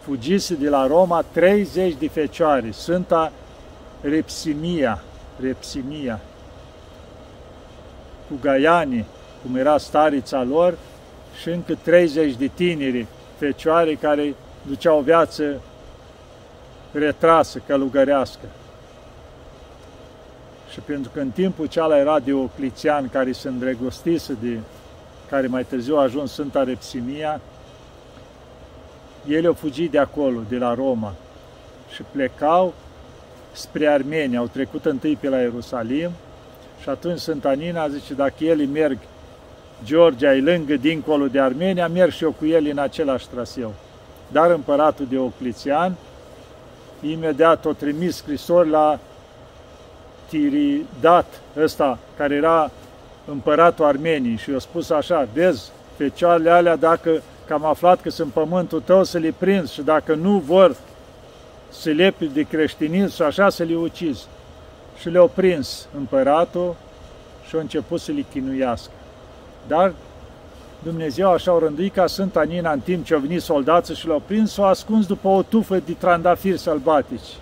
fugise 0.00 0.54
de 0.54 0.68
la 0.68 0.86
Roma 0.86 1.22
30 1.32 1.94
de 1.94 2.08
fecioare, 2.08 2.70
Sfânta 2.70 3.32
Repsimia, 4.00 5.02
Repsimia, 5.40 6.20
cu 8.28 8.34
Gaiani, 8.40 9.04
cum 9.42 9.56
era 9.56 9.78
starița 9.78 10.42
lor, 10.42 10.78
și 11.40 11.48
încă 11.48 11.74
30 11.82 12.34
de 12.34 12.46
tineri 12.46 13.06
fecioare 13.38 13.94
care 13.94 14.34
duceau 14.66 14.98
o 14.98 15.02
viață 15.02 15.60
retrasă, 16.92 17.62
călugărească. 17.66 18.46
Și 20.72 20.80
pentru 20.80 21.10
că 21.14 21.20
în 21.20 21.30
timpul 21.30 21.66
ceala 21.66 21.98
era 21.98 22.18
Diocletian 22.18 23.08
care 23.08 23.32
se 23.32 23.48
îndrăgostise 23.48 24.36
de 24.40 24.58
care 25.30 25.46
mai 25.46 25.64
târziu 25.64 25.96
a 25.96 26.02
ajuns 26.02 26.32
Sfânta 26.32 26.64
Repsimia, 26.64 27.40
ele 29.26 29.46
au 29.46 29.52
fugit 29.52 29.90
de 29.90 29.98
acolo, 29.98 30.40
de 30.48 30.56
la 30.56 30.74
Roma, 30.74 31.14
și 31.94 32.02
plecau 32.02 32.74
spre 33.52 33.86
Armenia. 33.86 34.38
Au 34.38 34.46
trecut 34.46 34.84
întâi 34.84 35.16
pe 35.16 35.28
la 35.28 35.38
Ierusalim 35.38 36.10
și 36.82 36.88
atunci 36.88 37.18
Sfânta 37.18 37.52
Nina 37.52 37.88
zice, 37.88 38.14
dacă 38.14 38.44
ele 38.44 38.64
merg, 38.64 38.98
Georgia 39.84 40.34
e 40.34 40.40
lângă, 40.40 40.76
dincolo 40.76 41.26
de 41.26 41.40
Armenia, 41.40 41.88
merg 41.88 42.12
și 42.12 42.24
eu 42.24 42.30
cu 42.30 42.46
el 42.46 42.66
în 42.66 42.78
același 42.78 43.28
traseu. 43.28 43.74
Dar 44.32 44.50
împăratul 44.50 45.06
Diocletian 45.06 45.94
imediat 47.00 47.64
o 47.64 47.72
trimis 47.72 48.16
scrisori 48.16 48.68
la 48.68 48.98
Tiridat, 50.28 51.40
ăsta, 51.56 51.98
care 52.16 52.34
era 52.34 52.70
împăratul 53.24 53.84
Armeniei 53.84 54.36
și 54.36 54.50
i-a 54.50 54.58
spus 54.58 54.90
așa, 54.90 55.28
vezi, 55.32 55.70
fecioarele 55.96 56.50
alea, 56.50 56.76
dacă 56.76 57.22
că 57.48 57.54
am 57.54 57.64
aflat 57.64 58.00
că 58.00 58.10
sunt 58.10 58.32
pământul 58.32 58.80
tău, 58.80 59.04
să 59.04 59.18
le 59.18 59.34
prinzi 59.38 59.72
și 59.72 59.82
dacă 59.82 60.14
nu 60.14 60.38
vor 60.38 60.76
să 61.68 61.90
lepi 61.90 62.26
de 62.26 62.42
creștinism 62.42 63.14
și 63.14 63.22
așa 63.22 63.48
să 63.48 63.62
le 63.62 63.74
ucizi. 63.74 64.26
Și 65.00 65.08
le-au 65.08 65.30
prins 65.34 65.88
împăratul 65.96 66.74
și 67.48 67.54
au 67.54 67.60
început 67.60 68.00
să 68.00 68.12
le 68.12 68.24
chinuiască. 68.32 68.92
Dar 69.66 69.92
Dumnezeu 70.82 71.30
așa 71.30 71.50
au 71.50 71.58
rânduit 71.58 71.94
ca 71.94 72.06
Sfânta 72.06 72.42
Nina 72.42 72.72
în 72.72 72.80
timp 72.80 73.04
ce 73.04 73.14
au 73.14 73.20
venit 73.20 73.42
soldații 73.42 73.94
și 73.94 74.06
le-au 74.06 74.22
prins, 74.26 74.52
s-au 74.52 74.64
ascuns 74.64 75.06
după 75.06 75.28
o 75.28 75.42
tufă 75.42 75.76
de 75.86 75.92
trandafiri 75.92 76.58
sălbatici. 76.58 77.36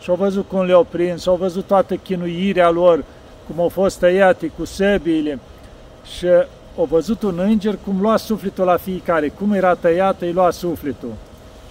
Și 0.00 0.10
au 0.10 0.16
văzut 0.16 0.48
cum 0.48 0.64
le-au 0.64 0.86
prins, 0.90 1.26
au 1.26 1.36
văzut 1.36 1.64
toată 1.64 1.94
chinuirea 1.94 2.70
lor, 2.70 3.04
cum 3.46 3.60
au 3.60 3.68
fost 3.68 3.98
tăiate 3.98 4.46
cu 4.58 4.64
săbiile 4.64 5.38
și 6.16 6.26
au 6.78 6.84
văzut 6.84 7.22
un 7.22 7.38
înger 7.38 7.78
cum 7.84 8.00
lua 8.00 8.16
sufletul 8.16 8.64
la 8.64 8.76
fiecare, 8.76 9.28
cum 9.28 9.52
era 9.52 9.74
tăiat, 9.74 10.20
îi 10.20 10.32
lua 10.32 10.50
sufletul. 10.50 11.12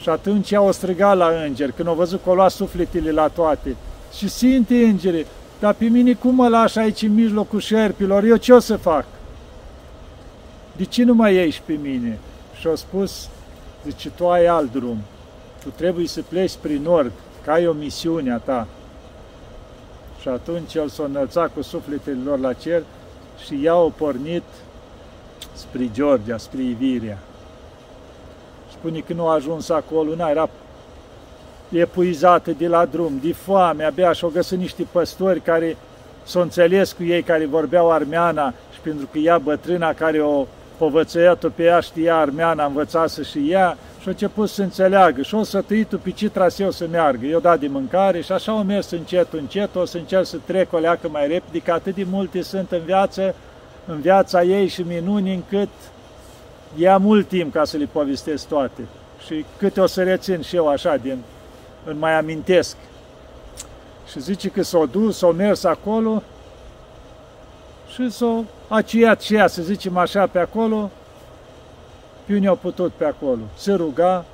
Și 0.02 0.10
atunci 0.10 0.54
au 0.54 0.72
strigat 0.72 1.18
la 1.18 1.28
înger, 1.46 1.72
când 1.72 1.88
au 1.88 1.94
văzut 1.94 2.24
că 2.24 2.30
au 2.30 2.36
luat 2.36 2.52
sufletele 2.52 3.12
la 3.12 3.28
toate. 3.28 3.76
Și 4.14 4.30
Sfinte 4.30 4.76
Îngere, 4.76 5.26
dar 5.60 5.74
pe 5.74 5.86
mine 5.86 6.14
cum 6.14 6.36
mă 6.36 6.48
lași 6.48 6.80
aici 6.80 7.02
în 7.02 7.14
mijlocul 7.14 7.60
șerpilor, 7.60 8.24
eu 8.24 8.36
ce 8.36 8.54
o 8.54 8.60
să 8.60 8.78
fac? 8.78 9.06
De 10.76 10.86
ce 10.86 11.04
nu 11.04 11.14
mai 11.14 11.36
ieși 11.36 11.62
pe 11.66 11.74
mine? 11.74 12.20
Și 12.60 12.68
au 12.68 12.76
spus, 12.76 13.30
zice, 13.86 14.10
tu 14.10 14.30
ai 14.30 14.46
alt 14.46 14.72
drum, 14.72 14.98
tu 15.64 15.70
trebuie 15.70 16.08
să 16.08 16.22
pleci 16.22 16.54
prin 16.62 16.82
nord, 16.82 17.12
că 17.44 17.52
ai 17.52 17.68
o 17.68 17.72
misiune 17.72 18.32
a 18.32 18.38
ta. 18.38 18.68
Și 20.22 20.28
atunci 20.28 20.74
el 20.74 20.90
s-a 20.90 21.04
înălțat 21.04 21.54
cu 21.54 21.62
sufletele 21.62 22.20
lor 22.26 22.40
la 22.40 22.54
cer 22.54 22.84
și 23.46 23.60
ea 23.64 23.72
au 23.72 23.94
pornit 23.98 24.44
spre 25.54 25.90
Georgia, 25.94 26.38
spre 26.38 26.62
Iviria. 26.62 27.18
Spune 28.72 29.00
că 29.00 29.14
nu 29.14 29.28
a 29.28 29.34
ajuns 29.34 29.70
acolo, 29.70 30.14
n 30.16 30.20
era 30.20 30.50
epuizată 31.72 32.52
de 32.58 32.68
la 32.68 32.86
drum, 32.86 33.20
de 33.24 33.34
foame, 33.34 33.84
abia 33.84 34.12
și-au 34.12 34.32
găsit 34.34 34.58
niște 34.58 34.88
păstori 34.92 35.40
care 35.40 35.78
s-au 36.24 36.42
înțeles 36.42 36.92
cu 36.92 37.04
ei, 37.04 37.22
care 37.22 37.46
vorbeau 37.46 37.92
armeana 37.92 38.54
și 38.74 38.80
pentru 38.80 39.08
că 39.12 39.18
ea 39.18 39.38
bătrâna 39.38 39.94
care 39.94 40.22
o 40.22 40.46
povățăiat-o 40.78 41.50
pe 41.50 41.64
ea 41.64 41.80
știa 41.80 42.18
armeana, 42.18 42.66
învățase 42.66 43.24
și 43.24 43.52
ea 43.52 43.78
și 44.02 44.08
a 44.08 44.10
început 44.10 44.50
să 44.50 44.62
înțeleagă 44.62 45.22
și 45.22 45.36
o 45.36 45.44
sătuit-o 45.44 45.98
pe 45.98 46.12
ce 46.12 46.30
traseu 46.30 46.72
să 46.72 46.88
meargă. 46.92 47.26
Eu 47.26 47.40
dat 47.40 47.60
de 47.60 47.68
mâncare 47.68 48.22
și 48.22 48.32
așa 48.32 48.52
au 48.52 48.64
mers 48.64 48.92
încet, 48.92 49.34
încet, 49.34 49.76
o 49.76 49.86
să 49.86 49.98
încerc 49.98 50.26
să 50.26 50.38
trec 50.46 50.74
o 50.74 50.78
leacă 50.78 51.10
mai 51.10 51.28
repede, 51.28 51.60
că 51.60 51.72
atât 51.72 51.96
de 51.96 52.06
multe 52.10 52.42
sunt 52.42 52.72
în 52.72 52.82
viață, 52.86 53.36
în 53.86 54.00
viața 54.00 54.44
ei 54.44 54.68
și 54.68 54.82
minuni 54.82 55.34
încât 55.34 55.70
ia 56.76 56.98
mult 56.98 57.28
timp 57.28 57.54
ca 57.54 57.64
să 57.64 57.78
le 57.78 57.88
povestesc 57.92 58.48
toate. 58.48 58.82
Și 59.26 59.46
câte 59.58 59.82
o 59.82 59.86
să 59.86 60.04
rețin 60.04 60.42
și 60.42 60.56
eu 60.56 60.68
așa, 60.68 60.96
din, 60.96 61.18
îmi 61.86 62.00
mai 62.00 62.18
amintesc. 62.18 62.76
Și 64.12 64.22
zice 64.22 64.50
că 64.50 64.64
s-au 64.64 64.86
dus, 64.86 65.18
s-au 65.18 65.32
mers 65.32 65.64
acolo 65.64 66.24
și 67.94 68.12
s-au 68.12 68.46
aciat 68.68 69.22
și 69.22 69.36
ea, 69.36 69.48
să 69.48 69.62
zicem 69.62 69.98
așa, 69.98 70.28
pe 70.28 70.40
acolo, 70.40 70.90
pe 72.26 72.34
unde 72.34 72.48
au 72.48 72.56
putut 72.56 72.92
pe 72.92 73.06
acolo. 73.06 73.42
Se 73.56 73.74
ruga 73.74 74.26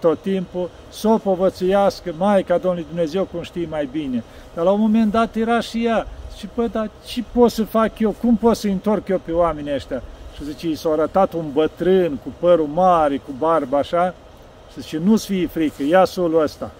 tot 0.00 0.22
timpul, 0.22 0.70
să 0.88 1.08
o 1.08 1.18
povățuiască 1.18 2.14
Maica 2.16 2.58
Domnului 2.58 2.86
Dumnezeu 2.88 3.24
cum 3.24 3.42
știi 3.42 3.66
mai 3.66 3.88
bine. 3.92 4.24
Dar 4.54 4.64
la 4.64 4.70
un 4.70 4.80
moment 4.80 5.12
dat 5.12 5.36
era 5.36 5.60
și 5.60 5.84
ea. 5.84 6.06
Și 6.36 6.46
păi, 6.46 6.68
dar 6.68 6.90
ce 7.06 7.24
pot 7.32 7.50
să 7.50 7.64
fac 7.64 7.98
eu? 7.98 8.10
Cum 8.20 8.36
pot 8.36 8.56
să 8.56 8.66
întorc 8.66 9.08
eu 9.08 9.20
pe 9.24 9.32
oamenii 9.32 9.74
ăștia? 9.74 10.02
Și 10.34 10.44
zice, 10.44 10.68
i 10.68 10.74
s-a 10.74 10.90
arătat 10.90 11.32
un 11.32 11.44
bătrân 11.52 12.18
cu 12.22 12.32
părul 12.38 12.66
mare, 12.66 13.16
cu 13.16 13.30
barbă 13.38 13.76
așa, 13.76 14.08
și 14.08 14.14
zice, 14.80 14.98
nu-ți 14.98 15.26
fie 15.26 15.46
frică, 15.46 15.82
ia 15.82 16.04
sulul 16.04 16.42
ăsta. 16.42 16.70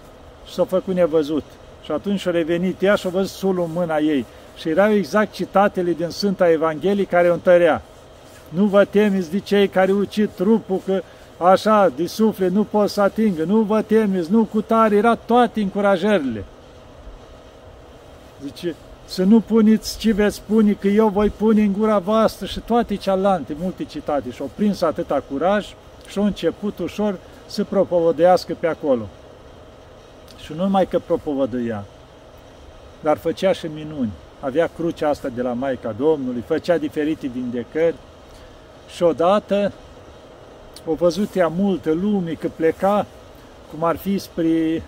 Și 0.45 0.53
s-a 0.53 0.65
făcut 0.65 0.93
nevăzut. 0.93 1.43
Și 1.83 1.91
atunci 1.91 2.25
a 2.25 2.31
revenit 2.31 2.81
ea 2.81 2.95
și 2.95 3.07
a 3.07 3.09
văzut 3.09 3.29
sulul 3.29 3.63
în 3.63 3.71
mâna 3.73 3.97
ei. 3.97 4.25
Și 4.57 4.69
erau 4.69 4.91
exact 4.91 5.31
citatele 5.31 5.91
din 5.91 6.09
Sfânta 6.09 6.51
Evanghelie 6.51 7.03
care 7.03 7.29
o 7.29 7.33
întărea. 7.33 7.81
Nu 8.49 8.65
vă 8.65 8.85
temeți 8.85 9.31
de 9.31 9.39
cei 9.39 9.67
care 9.67 9.91
ucid 9.91 10.29
trupul, 10.35 10.81
că 10.85 11.01
așa, 11.37 11.91
de 11.95 12.07
suflet, 12.07 12.51
nu 12.51 12.63
pot 12.63 12.89
să 12.89 13.01
atingă, 13.01 13.43
nu 13.43 13.59
vă 13.61 13.81
temeți, 13.81 14.31
nu 14.31 14.43
cu 14.43 14.61
tare, 14.61 14.95
era 14.95 15.15
toate 15.15 15.61
încurajările. 15.61 16.43
Zice, 18.43 18.75
să 19.05 19.23
nu 19.23 19.39
puneți 19.39 19.97
ce 19.97 20.13
veți 20.13 20.35
spune, 20.35 20.71
că 20.71 20.87
eu 20.87 21.07
voi 21.07 21.29
pune 21.29 21.61
în 21.61 21.73
gura 21.73 21.99
voastră 21.99 22.45
și 22.45 22.59
toate 22.59 22.95
cealante, 22.95 23.55
multe 23.59 23.83
citate. 23.83 24.31
Și 24.31 24.41
au 24.41 24.49
prins 24.55 24.81
atâta 24.81 25.23
curaj 25.29 25.65
și 26.07 26.17
au 26.17 26.23
început 26.23 26.79
ușor 26.79 27.19
să 27.47 27.63
propovădească 27.63 28.55
pe 28.59 28.67
acolo. 28.67 29.07
Și 30.43 30.53
nu 30.53 30.63
numai 30.63 30.87
că 30.87 30.99
propovădăia, 30.99 31.83
dar 33.01 33.17
făcea 33.17 33.51
și 33.51 33.67
minuni. 33.67 34.11
Avea 34.39 34.69
crucea 34.75 35.09
asta 35.09 35.27
de 35.27 35.41
la 35.41 35.53
Maica 35.53 35.91
Domnului, 35.91 36.43
făcea 36.47 36.77
diferite 36.77 37.27
vindecări 37.27 37.95
și 38.95 39.03
odată 39.03 39.71
o 40.85 40.93
văzut 40.93 41.35
ea 41.35 41.47
multă 41.47 41.91
lume 41.91 42.31
că 42.31 42.47
pleca, 42.55 43.05
cum 43.71 43.83
ar 43.83 43.95
fi 43.95 44.17
spre 44.17 44.83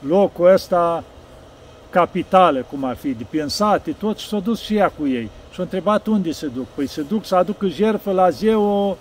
locul 0.00 0.52
ăsta 0.52 1.04
capitală, 1.90 2.66
cum 2.70 2.84
ar 2.84 2.96
fi, 2.96 3.12
de 3.12 3.26
pensate, 3.30 3.92
tot, 3.92 4.18
și 4.18 4.28
s-a 4.28 4.38
dus 4.38 4.60
și 4.60 4.76
ea 4.76 4.92
cu 4.98 5.06
ei. 5.06 5.30
Și 5.52 5.60
a 5.60 5.62
întrebat 5.62 6.06
unde 6.06 6.32
se 6.32 6.46
duc. 6.46 6.66
Păi 6.74 6.86
se 6.86 7.02
duc 7.02 7.24
să 7.24 7.36
aducă 7.36 7.66
jertfă 7.66 8.12
la 8.12 8.30
zeu, 8.30 8.96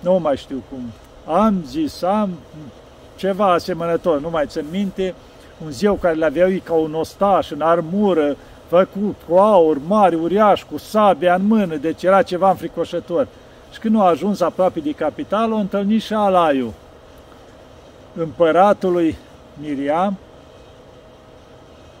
nu 0.00 0.18
mai 0.18 0.36
știu 0.36 0.62
cum, 0.70 0.80
am 1.26 1.62
zis, 1.66 2.02
am 2.02 2.30
ceva 3.16 3.52
asemănător, 3.52 4.20
nu 4.20 4.30
mai 4.30 4.44
țin 4.46 4.64
minte, 4.70 5.14
un 5.64 5.70
zeu 5.70 5.94
care 5.94 6.14
le 6.14 6.24
aveau 6.24 6.50
ca 6.62 6.72
un 6.72 6.94
ostaș 6.94 7.50
în 7.50 7.60
armură, 7.60 8.36
făcut 8.68 9.16
cu 9.28 9.36
aur 9.36 9.78
mare, 9.86 10.16
uriaș, 10.16 10.62
cu 10.62 10.78
sabia 10.78 11.34
în 11.34 11.46
mână, 11.46 11.76
deci 11.76 12.02
era 12.02 12.22
ceva 12.22 12.50
înfricoșător. 12.50 13.26
Și 13.72 13.78
când 13.78 13.94
nu 13.94 14.02
a 14.02 14.08
ajuns 14.08 14.40
aproape 14.40 14.80
de 14.80 14.92
capitală, 14.92 15.54
o 15.54 15.58
întâlnit 15.58 16.02
și 16.02 16.12
Alaiu, 16.12 16.74
împăratului 18.14 19.16
Miriam 19.60 20.16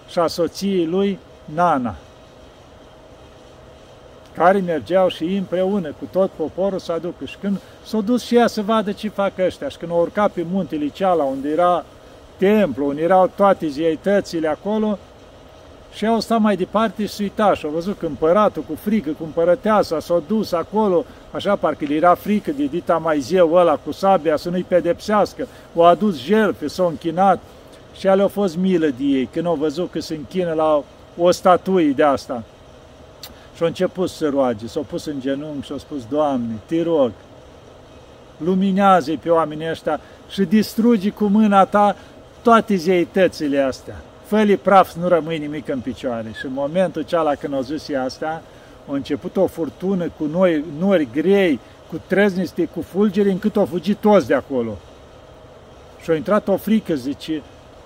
și 0.08 0.18
a 0.18 0.26
soției 0.26 0.86
lui 0.86 1.18
Nana, 1.44 1.94
care 4.36 4.58
mergeau 4.58 5.08
și 5.08 5.24
ei 5.24 5.36
împreună 5.36 5.88
cu 5.88 6.08
tot 6.12 6.30
poporul 6.30 6.78
să 6.78 6.92
aducă. 6.92 7.24
Și 7.24 7.36
când 7.40 7.60
s-au 7.84 8.02
dus 8.02 8.24
și 8.24 8.36
ea 8.36 8.46
să 8.46 8.62
vadă 8.62 8.92
ce 8.92 9.08
fac 9.08 9.32
ăștia 9.38 9.68
și 9.68 9.76
când 9.76 9.90
au 9.90 10.00
urcat 10.00 10.30
pe 10.30 10.44
muntele 10.50 10.88
ceala 10.88 11.24
unde 11.24 11.48
era 11.48 11.84
templu, 12.36 12.86
unde 12.86 13.02
erau 13.02 13.30
toate 13.36 13.68
zeitățile 13.68 14.48
acolo, 14.48 14.98
și 15.96 16.06
au 16.06 16.20
stat 16.20 16.40
mai 16.40 16.56
departe 16.56 17.06
și 17.06 17.22
uita 17.22 17.54
și 17.54 17.64
au 17.64 17.70
văzut 17.70 17.98
că 17.98 18.06
împăratul 18.06 18.62
cu 18.62 18.74
frică, 18.74 19.10
cu 19.10 19.24
împărăteasa, 19.24 20.00
s-a 20.00 20.22
dus 20.26 20.52
acolo, 20.52 21.04
așa 21.30 21.56
parcă 21.56 21.84
le 21.88 21.94
era 21.94 22.14
frică 22.14 22.50
de 22.50 22.64
dita 22.64 22.96
mai 22.96 23.20
zeu 23.20 23.52
ăla 23.52 23.76
cu 23.76 23.92
sabia 23.92 24.36
să 24.36 24.50
nu-i 24.50 24.64
pedepsească, 24.68 25.46
o 25.74 25.82
adus 25.82 26.18
jertfe, 26.22 26.66
s-au 26.66 26.88
închinat 26.88 27.38
și 27.94 28.08
ale 28.08 28.22
au 28.22 28.28
fost 28.28 28.56
milă 28.56 28.86
de 28.86 29.04
ei, 29.04 29.28
când 29.32 29.46
au 29.46 29.54
văzut 29.54 29.90
că 29.90 30.00
se 30.00 30.14
închină 30.14 30.52
la 30.52 30.82
o 31.18 31.30
statuie 31.30 31.90
de 31.90 32.02
asta. 32.02 32.42
Și 33.56 33.62
au 33.62 33.68
început 33.68 34.10
să 34.10 34.28
roage, 34.28 34.66
s-au 34.66 34.82
pus 34.82 35.04
în 35.04 35.20
genunchi 35.20 35.66
și 35.66 35.72
au 35.72 35.78
spus, 35.78 36.04
Doamne, 36.08 36.54
te 36.66 36.82
rog, 36.82 37.10
luminează 38.44 39.12
pe 39.22 39.30
oamenii 39.30 39.70
ăștia 39.70 40.00
și 40.28 40.42
distrugi 40.42 41.10
cu 41.10 41.24
mâna 41.24 41.64
ta 41.64 41.96
toate 42.42 42.76
zeitățile 42.76 43.58
astea 43.58 43.96
fă 44.26 44.58
praf 44.62 44.90
să 44.90 44.98
nu 44.98 45.08
rămâi 45.08 45.38
nimic 45.38 45.68
în 45.68 45.80
picioare. 45.80 46.32
Și 46.38 46.46
în 46.46 46.52
momentul 46.52 47.02
ceala 47.02 47.34
când 47.34 47.54
au 47.54 47.60
zis 47.60 47.88
asta, 48.04 48.42
a 48.88 48.92
început 48.92 49.36
o 49.36 49.46
furtună 49.46 50.10
cu 50.18 50.24
noi, 50.24 50.64
nori 50.78 51.08
grei, 51.12 51.60
cu 51.88 52.00
trezniste, 52.06 52.64
cu 52.64 52.82
fulgere, 52.82 53.30
încât 53.30 53.56
au 53.56 53.64
fugit 53.64 53.96
toți 53.96 54.26
de 54.26 54.34
acolo. 54.34 54.78
Și 56.02 56.10
a 56.10 56.14
intrat 56.14 56.48
o 56.48 56.56
frică, 56.56 56.94
zice, 56.94 57.42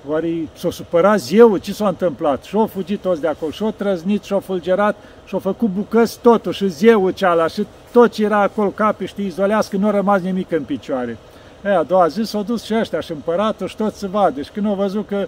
oare 0.09 0.49
s-a 0.53 0.71
supărat 0.71 1.19
zeu, 1.19 1.57
ce 1.57 1.73
s-a 1.73 1.89
întâmplat? 1.89 2.43
Și 2.43 2.57
au 2.57 2.67
fugit 2.67 3.01
toți 3.01 3.21
de 3.21 3.27
acolo, 3.27 3.51
și 3.51 3.63
au 3.63 3.71
trăznit, 3.71 4.23
și 4.23 4.33
au 4.33 4.41
fulgerat, 4.41 4.97
și 5.27 5.35
au 5.35 5.41
făcut 5.41 5.69
bucăți 5.69 6.19
totul, 6.21 6.53
și 6.53 6.69
zeu 6.69 7.11
ceala, 7.11 7.47
și 7.47 7.67
tot 7.93 8.13
ce 8.13 8.25
era 8.25 8.41
acolo 8.41 8.69
capi, 8.69 9.07
știi, 9.07 9.27
izolească, 9.27 9.77
nu 9.77 9.87
a 9.87 9.91
rămas 9.91 10.21
nimic 10.21 10.53
în 10.53 10.63
picioare. 10.63 11.19
E, 11.65 11.77
a 11.77 11.83
doua 11.83 12.07
zi 12.07 12.23
s-au 12.23 12.43
dus 12.43 12.65
și 12.65 12.75
ăștia 12.75 13.01
și 13.01 13.13
împăratul 13.13 13.69
și 13.69 13.77
tot 13.77 13.95
să 13.95 14.07
vadă. 14.07 14.43
Și 14.43 14.51
când 14.51 14.67
au 14.67 14.75
văzut 14.75 15.07
că 15.07 15.27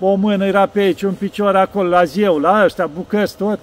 o 0.00 0.14
mână 0.14 0.46
era 0.46 0.66
pe 0.66 0.80
aici, 0.80 1.02
un 1.02 1.14
picior 1.14 1.56
acolo, 1.56 1.88
la 1.88 2.04
zeu, 2.04 2.38
la 2.38 2.64
ăștia, 2.64 2.86
bucăți 2.86 3.36
tot. 3.36 3.58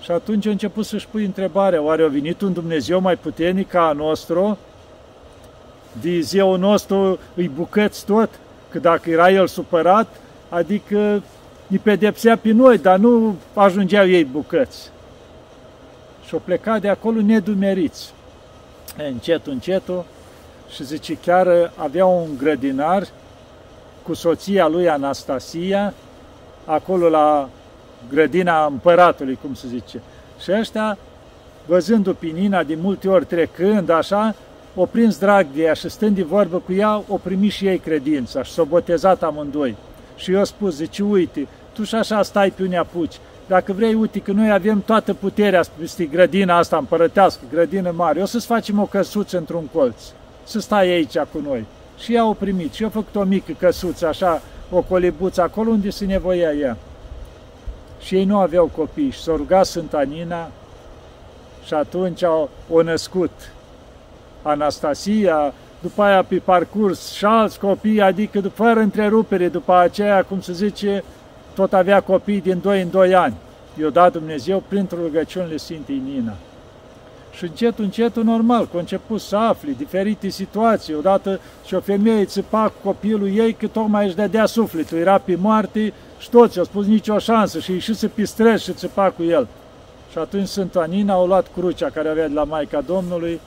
Și 0.00 0.10
atunci 0.10 0.46
a 0.46 0.50
început 0.50 0.84
să-și 0.84 1.08
pui 1.08 1.24
întrebarea, 1.24 1.82
oare 1.82 2.02
a 2.02 2.08
venit 2.08 2.40
un 2.40 2.52
Dumnezeu 2.52 3.00
mai 3.00 3.16
puternic 3.16 3.68
ca 3.68 3.86
a 3.88 3.92
nostru? 3.92 4.58
De 6.00 6.20
zeul 6.20 6.58
nostru 6.58 7.18
îi 7.34 7.48
bucăți 7.48 8.04
tot? 8.04 8.30
Că 8.74 8.80
dacă 8.80 9.10
era 9.10 9.30
el 9.30 9.46
supărat, 9.46 10.06
adică 10.48 11.22
îi 11.70 11.78
pedepsea 11.78 12.36
pe 12.36 12.50
noi, 12.50 12.78
dar 12.78 12.98
nu 12.98 13.36
ajungeau 13.52 14.08
ei 14.08 14.24
bucăți. 14.24 14.90
Și-o 16.26 16.38
plecat 16.38 16.80
de 16.80 16.88
acolo 16.88 17.20
nedumeriți. 17.20 18.12
Încetul, 19.08 19.52
încetul, 19.52 20.04
și 20.74 20.84
zice, 20.84 21.14
chiar 21.14 21.72
avea 21.76 22.06
un 22.06 22.28
grădinar 22.38 23.06
cu 24.02 24.14
soția 24.14 24.66
lui 24.66 24.88
Anastasia, 24.88 25.94
acolo 26.64 27.08
la 27.08 27.48
grădina 28.08 28.66
împăratului, 28.66 29.38
cum 29.42 29.54
se 29.54 29.66
zice. 29.66 30.00
Și 30.42 30.52
ăștia, 30.52 30.98
văzându 31.66 32.14
pe 32.14 32.26
Nina 32.26 32.62
de 32.62 32.74
multe 32.74 33.08
ori 33.08 33.24
trecând 33.24 33.88
așa, 33.90 34.34
o 34.74 34.86
prins 34.86 35.18
drag 35.18 35.46
de 35.54 35.62
ea 35.62 35.72
și 35.72 35.88
stând 35.88 36.16
de 36.16 36.22
vorbă 36.22 36.58
cu 36.58 36.72
ea, 36.72 37.02
o 37.08 37.16
primi 37.16 37.48
și 37.48 37.66
ei 37.66 37.78
credința 37.78 38.42
și 38.42 38.52
s-au 38.52 38.64
botezat 38.64 39.22
amândoi. 39.22 39.76
Și 40.16 40.32
eu 40.32 40.44
spus, 40.44 40.74
zice, 40.74 41.02
uite, 41.02 41.46
tu 41.72 41.84
și 41.84 41.94
așa 41.94 42.22
stai 42.22 42.50
pe 42.50 42.62
unii 42.62 42.76
apuci. 42.76 43.18
Dacă 43.46 43.72
vrei, 43.72 43.94
uite 43.94 44.18
că 44.18 44.32
noi 44.32 44.52
avem 44.52 44.82
toată 44.86 45.14
puterea 45.14 45.64
peste 45.78 46.04
grădina 46.04 46.56
asta 46.56 46.76
împărătească, 46.76 47.40
grădină 47.50 47.90
mare, 47.90 48.22
o 48.22 48.24
să-ți 48.24 48.46
facem 48.46 48.80
o 48.80 48.84
căsuță 48.84 49.36
într-un 49.36 49.66
colț, 49.72 50.02
să 50.44 50.60
stai 50.60 50.88
aici 50.88 51.18
cu 51.18 51.42
noi. 51.46 51.64
Și 51.98 52.14
ea 52.14 52.20
au 52.20 52.34
primit 52.34 52.72
și 52.72 52.84
au 52.84 52.90
făcut 52.90 53.14
o 53.14 53.22
mică 53.22 53.52
căsuță, 53.58 54.06
așa, 54.06 54.42
o 54.70 54.80
colibuță 54.80 55.42
acolo 55.42 55.70
unde 55.70 55.90
se 55.90 56.04
nevoia 56.04 56.52
ea. 56.52 56.76
Și 58.00 58.14
ei 58.14 58.24
nu 58.24 58.38
aveau 58.38 58.70
copii 58.76 59.10
și 59.10 59.22
s-au 59.22 59.36
rugat 59.36 59.66
Sfânta 59.66 60.02
Nina 60.02 60.50
și 61.66 61.74
atunci 61.74 62.22
au, 62.22 62.50
o 62.70 62.82
născut 62.82 63.30
Anastasia, 64.48 65.52
după 65.80 66.02
aia 66.02 66.22
pe 66.22 66.36
parcurs 66.36 67.12
și 67.12 67.24
alți 67.24 67.58
copii, 67.58 68.00
adică 68.00 68.40
fără 68.40 68.80
întrerupere, 68.80 69.48
după 69.48 69.74
aceea, 69.74 70.22
cum 70.22 70.40
se 70.40 70.52
zice, 70.52 71.04
tot 71.54 71.72
avea 71.72 72.00
copii 72.00 72.40
din 72.40 72.58
2 72.62 72.82
în 72.82 72.90
2 72.90 73.14
ani. 73.14 73.34
I-a 73.80 73.88
dat 73.88 74.12
Dumnezeu 74.12 74.62
printr-o 74.68 74.96
rugăciunile 75.02 75.56
Sfintei 75.56 76.02
Nina. 76.04 76.32
Și 77.32 77.44
încet, 77.44 77.78
încet, 77.78 78.16
normal, 78.16 78.64
că 78.64 78.76
a 78.76 78.78
început 78.78 79.20
să 79.20 79.36
afli 79.36 79.74
diferite 79.78 80.28
situații. 80.28 80.94
Odată 80.94 81.40
și 81.66 81.74
o 81.74 81.80
femeie 81.80 82.24
țipa 82.24 82.68
cu 82.68 82.88
copilul 82.88 83.36
ei 83.36 83.52
că 83.52 83.66
tocmai 83.66 84.06
își 84.06 84.14
dădea 84.14 84.46
sufletul, 84.46 84.98
era 84.98 85.18
pe 85.18 85.36
moarte 85.40 85.92
și 86.18 86.30
toți 86.30 86.58
au 86.58 86.64
spus 86.64 86.86
nicio 86.86 87.18
șansă 87.18 87.58
și 87.58 87.72
ieșise 87.72 88.06
pe 88.06 88.24
stres 88.24 88.62
și 88.62 88.72
țipa 88.72 89.10
cu 89.10 89.22
el. 89.22 89.46
Și 90.10 90.18
atunci 90.18 90.48
Sfânta 90.48 90.84
Nina 90.84 91.14
a 91.14 91.24
luat 91.24 91.46
crucea 91.54 91.90
care 91.90 92.08
avea 92.08 92.28
de 92.28 92.34
la 92.34 92.44
Maica 92.44 92.80
Domnului, 92.80 93.40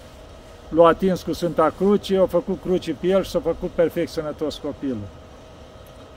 l-a 0.70 0.88
atins 0.88 1.22
cu 1.22 1.34
Sfânta 1.34 1.74
Cruce, 1.78 2.18
a 2.18 2.26
făcut 2.26 2.62
cruce 2.62 2.96
pe 3.00 3.08
el 3.08 3.24
și 3.24 3.30
s-a 3.30 3.40
făcut 3.40 3.70
perfect 3.70 4.12
sănătos 4.12 4.58
copilul. 4.58 5.08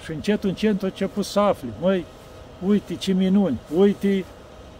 Și 0.05 0.11
încet, 0.13 0.45
încet 0.45 0.83
a 0.83 0.87
început 0.87 1.25
să 1.25 1.41
afli, 1.41 1.69
măi, 1.81 2.05
uite 2.67 2.95
ce 2.95 3.13
minuni, 3.13 3.59
uite 3.77 4.25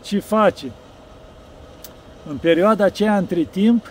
ce 0.03 0.19
face, 0.19 0.73
în 2.29 2.37
perioada 2.37 2.85
aceea, 2.85 3.17
între 3.17 3.43
timp, 3.43 3.91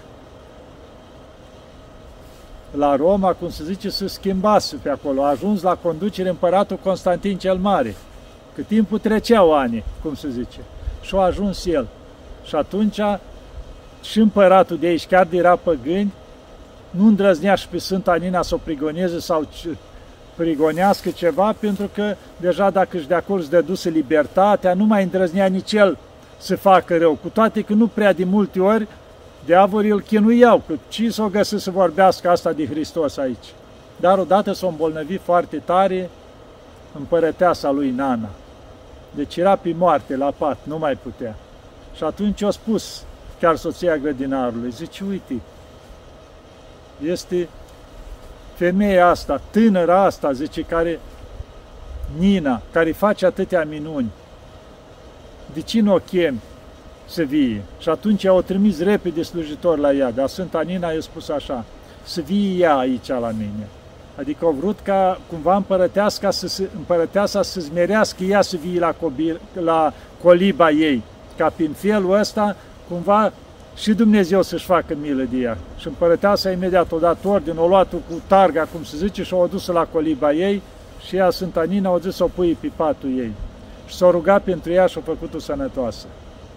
la 2.71 2.95
Roma, 2.95 3.33
cum 3.33 3.49
se 3.49 3.63
zice, 3.63 3.89
se 3.89 4.07
schimbase 4.07 4.75
pe 4.81 4.89
acolo. 4.89 5.23
A 5.23 5.27
ajuns 5.27 5.61
la 5.61 5.75
conducere 5.75 6.29
împăratul 6.29 6.79
Constantin 6.83 7.37
cel 7.37 7.57
Mare. 7.57 7.95
Că 8.55 8.61
timpul 8.61 8.99
treceau 8.99 9.53
ani, 9.53 9.83
cum 10.03 10.15
se 10.15 10.29
zice. 10.29 10.59
Și 11.01 11.15
a 11.15 11.19
ajuns 11.19 11.65
el. 11.65 11.87
Și 12.43 12.55
atunci 12.55 12.99
și 14.03 14.19
împăratul 14.19 14.77
de 14.77 14.87
aici, 14.87 15.07
chiar 15.07 15.25
de 15.25 15.37
era 15.37 15.55
păgâni, 15.55 16.13
nu 16.89 17.05
îndrăznea 17.05 17.55
și 17.55 17.67
pe 17.67 17.77
Sfânta 17.77 18.15
Nina 18.15 18.41
să 18.41 18.55
o 18.55 18.59
prigoneze 18.63 19.19
sau 19.19 19.47
prigonească 20.35 21.09
ceva, 21.09 21.53
pentru 21.59 21.89
că 21.93 22.15
deja 22.37 22.69
dacă 22.69 22.97
își 22.97 23.07
de 23.07 23.13
acolo 23.13 23.39
își 23.39 23.49
dăduse 23.49 23.89
libertatea, 23.89 24.73
nu 24.73 24.83
mai 24.83 25.03
îndrăznea 25.03 25.45
nici 25.45 25.73
el 25.73 25.97
să 26.37 26.55
facă 26.55 26.97
rău, 26.97 27.17
cu 27.21 27.27
toate 27.27 27.61
că 27.61 27.73
nu 27.73 27.87
prea 27.87 28.13
de 28.13 28.23
multe 28.23 28.59
ori 28.59 28.87
diavolii 29.45 29.89
îl 29.89 30.01
chinuiau, 30.01 30.61
că 30.67 30.73
ci 30.89 31.03
s-o 31.09 31.27
găsit 31.27 31.59
să 31.59 31.71
vorbească 31.71 32.29
asta 32.29 32.51
de 32.51 32.67
Hristos 32.67 33.17
aici. 33.17 33.53
Dar 33.99 34.17
odată 34.17 34.51
s-o 34.51 34.67
îmbolnăvi 34.67 35.17
foarte 35.17 35.57
tare 35.57 36.09
împărăteasa 36.97 37.71
lui 37.71 37.89
Nana. 37.89 38.29
Deci 39.15 39.37
era 39.37 39.55
pe 39.55 39.75
moarte, 39.77 40.15
la 40.15 40.33
pat, 40.37 40.57
nu 40.63 40.77
mai 40.77 40.95
putea. 40.95 41.35
Și 41.95 42.03
atunci 42.03 42.41
a 42.41 42.49
spus 42.49 43.03
chiar 43.39 43.55
soția 43.55 43.97
grădinarului, 43.97 44.71
zice, 44.71 45.03
uite, 45.09 45.33
este 47.05 47.49
femeia 48.55 49.07
asta, 49.07 49.41
tânăra 49.49 50.03
asta, 50.03 50.31
zice, 50.31 50.61
care, 50.61 50.99
Nina, 52.17 52.61
care 52.71 52.91
face 52.91 53.25
atâtea 53.25 53.65
minuni, 53.69 54.11
de 55.53 55.61
ce 55.61 55.81
nu 55.81 55.93
o 55.93 55.97
chem 55.97 56.39
să 57.05 57.23
vie? 57.23 57.63
Și 57.79 57.89
atunci 57.89 58.25
au 58.25 58.41
trimis 58.41 58.79
repede 58.79 59.23
slujitor 59.23 59.77
la 59.77 59.93
ea, 59.93 60.11
dar 60.11 60.27
Sfânta 60.27 60.61
Nina 60.61 60.91
i-a 60.91 61.01
spus 61.01 61.29
așa, 61.29 61.65
să 62.03 62.21
vie 62.21 62.57
ea 62.57 62.77
aici 62.77 63.07
la 63.07 63.31
mine. 63.37 63.67
Adică 64.15 64.45
au 64.45 64.51
vrut 64.51 64.79
ca 64.79 65.19
cumva 65.29 65.55
împărăteasca 65.55 66.31
să 66.31 66.47
se, 66.47 66.69
împărăteasa 66.75 67.41
să 67.41 67.59
zmerească 67.59 68.23
ea 68.23 68.41
să 68.41 68.57
vie 68.57 68.79
la, 68.79 68.91
cobir, 68.91 69.39
la 69.53 69.93
coliba 70.23 70.69
ei, 70.69 71.03
ca 71.37 71.49
prin 71.55 71.71
felul 71.71 72.19
ăsta 72.19 72.55
cumva 72.89 73.31
și 73.75 73.93
Dumnezeu 73.93 74.41
să-și 74.41 74.65
facă 74.65 74.95
milă 75.01 75.23
de 75.23 75.37
ea. 75.37 75.57
Și 75.77 75.87
împărăteasa 75.87 76.51
imediat 76.51 76.91
o 76.91 76.97
dat 76.99 77.25
ordin, 77.25 77.57
o 77.57 77.67
luat 77.67 77.91
cu 77.91 78.21
targa, 78.27 78.67
cum 78.73 78.83
se 78.83 78.97
zice, 78.97 79.23
și 79.23 79.33
o 79.33 79.41
adus 79.41 79.67
la 79.67 79.85
coliba 79.85 80.31
ei 80.31 80.61
și 81.05 81.15
ea, 81.15 81.29
Sfânta 81.29 81.63
Nina, 81.63 81.91
o 81.91 81.99
zis 81.99 82.15
să 82.15 82.23
o 82.23 82.27
pui 82.27 82.57
pe 82.61 82.71
patul 82.75 83.17
ei 83.17 83.31
și 83.87 83.95
s-a 83.95 84.09
rugat 84.09 84.41
pentru 84.41 84.71
ea 84.71 84.85
și 84.85 84.97
a 84.97 85.01
făcut-o 85.05 85.39
sănătoasă. 85.39 86.05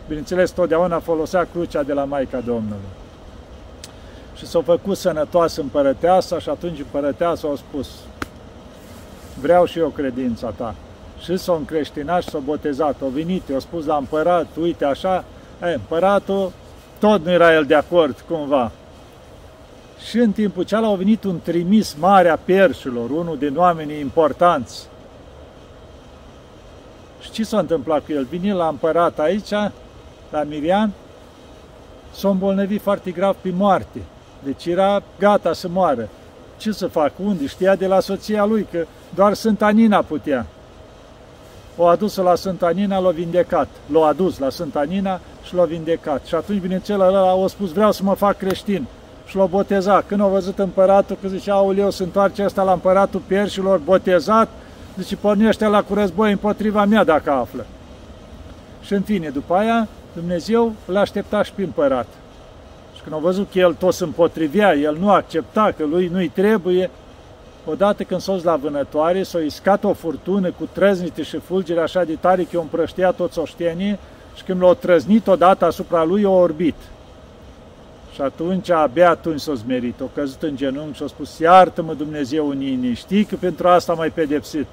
Bineînțeles, 0.06 0.50
totdeauna 0.50 0.98
folosea 0.98 1.48
crucea 1.52 1.82
de 1.82 1.92
la 1.92 2.04
Maica 2.04 2.40
Domnului. 2.40 2.90
Și 4.36 4.46
s-a 4.46 4.62
făcut 4.62 4.96
sănătoasă 4.96 5.60
împărăteasa 5.60 6.38
și 6.38 6.48
atunci 6.48 6.78
împărăteasa 6.78 7.48
a 7.48 7.56
spus 7.56 7.88
vreau 9.40 9.64
și 9.64 9.78
eu 9.78 9.88
credința 9.88 10.50
ta. 10.50 10.74
Și 11.18 11.36
s-a 11.36 11.52
încreștinat 11.52 12.22
și 12.22 12.28
s-a 12.28 12.38
botezat. 12.38 12.96
O 13.00 13.08
venit, 13.08 13.48
i-a 13.48 13.58
spus 13.58 13.86
la 13.86 13.96
împărat, 13.96 14.46
uite 14.60 14.84
așa, 14.84 15.24
e, 15.68 15.74
împăratul 15.74 16.52
tot 16.98 17.24
nu 17.24 17.30
era 17.30 17.54
el 17.54 17.64
de 17.64 17.74
acord 17.74 18.24
cumva. 18.28 18.70
Și 20.08 20.18
în 20.18 20.32
timpul 20.32 20.62
cealaltă 20.62 20.94
a 20.94 20.96
venit 20.96 21.24
un 21.24 21.40
trimis 21.42 21.96
mare 21.98 22.28
a 22.28 22.36
perșilor, 22.36 23.10
unul 23.10 23.38
din 23.38 23.56
oamenii 23.56 24.00
importanți, 24.00 24.88
și 27.22 27.30
ce 27.30 27.44
s-a 27.44 27.58
întâmplat 27.58 28.04
cu 28.04 28.12
el? 28.12 28.24
Vine 28.24 28.52
la 28.52 28.68
împărat 28.68 29.18
aici, 29.18 29.50
la 30.30 30.42
Mirian, 30.48 30.92
s-a 32.12 32.28
îmbolnăvit 32.28 32.80
foarte 32.80 33.10
grav 33.10 33.36
pe 33.40 33.50
moarte. 33.50 34.02
Deci 34.42 34.66
era 34.66 35.02
gata 35.18 35.52
să 35.52 35.68
moară. 35.68 36.08
ce 36.56 36.72
să 36.72 36.86
fac, 36.86 37.12
unde? 37.24 37.46
Știa 37.46 37.76
de 37.76 37.86
la 37.86 38.00
soția 38.00 38.44
lui 38.44 38.66
că 38.70 38.84
doar 39.14 39.34
Sfânta 39.34 39.68
Nina 39.68 40.02
putea. 40.02 40.46
O 41.76 41.86
adus 41.86 42.16
la 42.16 42.34
Sfânta 42.34 42.70
Nina, 42.70 42.98
l-a 42.98 43.10
vindecat. 43.10 43.68
L-a 43.92 44.06
adus 44.06 44.38
la 44.38 44.50
Sfânta 44.50 44.82
Nina 44.82 45.20
și 45.44 45.54
l-a 45.54 45.64
vindecat. 45.64 46.24
Și 46.24 46.34
atunci, 46.34 46.60
bineînțeles, 46.60 47.06
ăla 47.06 47.30
a 47.30 47.46
spus, 47.46 47.72
vreau 47.72 47.92
să 47.92 48.02
mă 48.02 48.14
fac 48.14 48.36
creștin. 48.36 48.86
Și 49.26 49.36
l-a 49.36 49.44
botezat. 49.44 50.06
Când 50.06 50.20
a 50.20 50.26
văzut 50.26 50.58
împăratul, 50.58 51.16
că 51.22 51.28
zicea, 51.28 51.54
auleu, 51.54 51.90
se 51.90 52.02
întoarce 52.02 52.44
ăsta 52.44 52.62
la 52.62 52.72
împăratul 52.72 53.22
perșilor, 53.26 53.78
botezat, 53.78 54.48
zice, 54.98 55.16
pornește 55.16 55.66
la 55.66 55.82
cu 55.82 55.94
război 55.94 56.30
împotriva 56.30 56.84
mea 56.84 57.04
dacă 57.04 57.30
află. 57.30 57.66
Și 58.82 58.92
în 58.92 59.00
fine, 59.02 59.28
după 59.28 59.54
aia, 59.54 59.88
Dumnezeu 60.14 60.72
l-a 60.86 61.00
așteptat 61.00 61.44
și 61.44 61.52
pe 61.52 61.62
împărat. 61.62 62.06
Și 62.94 63.02
când 63.02 63.14
a 63.14 63.18
văzut 63.18 63.50
că 63.52 63.58
el 63.58 63.74
tot 63.74 63.94
se 63.94 64.04
împotrivea, 64.04 64.74
el 64.74 64.96
nu 65.00 65.10
accepta, 65.10 65.72
că 65.76 65.84
lui 65.84 66.08
nu-i 66.12 66.28
trebuie, 66.28 66.90
odată 67.64 68.02
când 68.02 68.20
s-a 68.20 68.38
la 68.42 68.56
vânătoare, 68.56 69.22
s-a 69.22 69.38
iscat 69.38 69.84
o 69.84 69.92
furtună 69.92 70.50
cu 70.50 70.68
trăznite 70.72 71.22
și 71.22 71.38
fulgere 71.38 71.80
așa 71.80 72.04
de 72.04 72.14
tare 72.20 72.42
că 72.42 72.58
o 72.58 72.60
împrăștea 72.60 73.10
toți 73.10 73.38
oștenii 73.38 73.98
și 74.34 74.42
când 74.42 74.62
l-a 74.62 74.74
trăznit 74.74 75.26
odată 75.26 75.64
asupra 75.64 76.04
lui, 76.04 76.24
o 76.24 76.32
orbit. 76.32 76.74
Și 78.14 78.20
atunci, 78.20 78.70
abia 78.70 79.10
atunci 79.10 79.40
s-a 79.40 79.54
zmerit, 79.54 80.00
o 80.00 80.04
căzut 80.14 80.42
în 80.42 80.56
genunchi 80.56 80.96
și 80.96 81.02
a 81.02 81.06
spus, 81.06 81.38
iartă-mă 81.38 81.94
Dumnezeu 81.94 82.48
unii, 82.48 82.94
știi 82.94 83.24
că 83.24 83.36
pentru 83.40 83.68
asta 83.68 83.92
m-ai 83.92 84.10
pedepsit, 84.10 84.66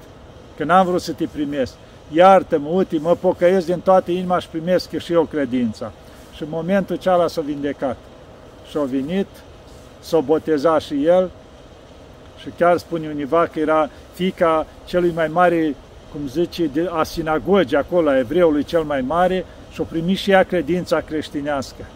că 0.56 0.64
n-am 0.64 0.86
vrut 0.86 1.00
să 1.00 1.12
te 1.12 1.26
primesc. 1.32 1.72
Iartă-mă, 2.12 2.68
uite, 2.68 2.98
mă 2.98 3.16
pocăiesc 3.20 3.66
din 3.66 3.80
toată 3.80 4.10
inima 4.10 4.38
și 4.38 4.48
primesc 4.48 4.98
și 4.98 5.12
eu 5.12 5.22
credința. 5.22 5.92
Și 6.34 6.42
în 6.42 6.48
momentul 6.50 6.96
cealaltă 6.96 7.32
s-a 7.32 7.40
vindecat. 7.40 7.96
Și-a 8.70 8.82
venit, 8.82 9.26
s-a 10.00 10.18
botezat 10.18 10.80
și 10.80 11.04
el 11.04 11.30
și 12.40 12.48
chiar 12.56 12.76
spune 12.76 13.08
univa 13.08 13.46
că 13.46 13.58
era 13.58 13.90
fica 14.12 14.66
celui 14.84 15.12
mai 15.14 15.28
mare, 15.28 15.74
cum 16.12 16.20
zice, 16.28 16.66
de, 16.66 16.88
a 16.92 17.02
sinagogii 17.02 17.76
acolo, 17.76 18.08
a 18.08 18.18
evreului 18.18 18.64
cel 18.64 18.82
mai 18.82 19.00
mare 19.00 19.44
și-a 19.72 19.84
primit 19.84 20.16
și 20.16 20.30
ea 20.30 20.42
credința 20.42 21.00
creștinească. 21.00 21.86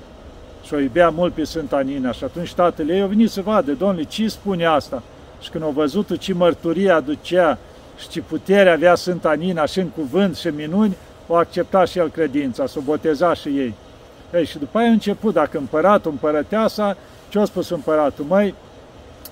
Și 0.64 0.74
o 0.74 0.78
iubea 0.78 1.08
mult 1.08 1.32
pe 1.32 1.44
Sfânta 1.44 1.80
Nina 1.80 2.12
și 2.12 2.24
atunci 2.24 2.54
tatăl 2.54 2.88
ei 2.88 3.00
a 3.00 3.06
venit 3.06 3.30
să 3.30 3.40
vadă, 3.40 3.72
domnule, 3.72 4.02
ce 4.02 4.28
spune 4.28 4.64
asta? 4.64 5.02
Și 5.40 5.50
când 5.50 5.64
au 5.64 5.70
văzut 5.70 6.18
ce 6.18 6.34
mărturie 6.34 6.90
aducea 6.90 7.58
și 7.98 8.08
ce 8.08 8.20
putere 8.20 8.70
avea 8.70 8.94
Sfânta 8.94 9.32
Nina 9.32 9.66
și 9.66 9.78
în 9.78 9.88
cuvânt 9.88 10.36
și 10.36 10.46
în 10.46 10.54
minuni, 10.54 10.96
o 11.26 11.34
accepta 11.34 11.84
și 11.84 11.98
el 11.98 12.10
credința, 12.10 12.66
s-o 12.66 12.80
boteza 12.80 13.34
și 13.34 13.48
ei. 13.48 13.74
Ei, 14.34 14.44
și 14.44 14.58
după 14.58 14.78
aia 14.78 14.88
a 14.88 14.90
început, 14.90 15.34
dacă 15.34 15.58
împăratul, 15.58 16.10
împărăteasa, 16.10 16.96
ce 17.28 17.38
a 17.38 17.44
spus 17.44 17.70
împăratul? 17.70 18.24
Măi, 18.28 18.54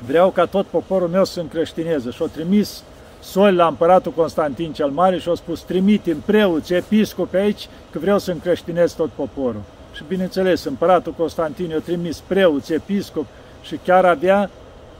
vreau 0.06 0.30
ca 0.30 0.44
tot 0.44 0.66
poporul 0.66 1.08
meu 1.08 1.24
să 1.24 1.40
încreștineze. 1.40 2.10
Și-a 2.10 2.26
trimis 2.26 2.82
soli 3.22 3.56
la 3.56 3.66
împăratul 3.66 4.12
Constantin 4.12 4.72
cel 4.72 4.88
Mare 4.88 5.18
și 5.18 5.28
a 5.28 5.34
spus, 5.34 5.60
trimite 5.60 6.16
preoți, 6.24 6.74
episcopi 6.74 7.36
aici, 7.36 7.68
că 7.90 7.98
vreau 7.98 8.18
să 8.18 8.30
încreștinez 8.30 8.92
tot 8.92 9.10
poporul. 9.10 9.62
Și 9.94 10.04
bineînțeles, 10.08 10.64
împăratul 10.64 11.14
Constantin 11.16 11.68
i-a 11.68 11.78
trimis 11.78 12.22
preoți, 12.26 12.72
episcopi 12.72 13.28
și 13.62 13.78
chiar 13.84 14.04
avea 14.04 14.50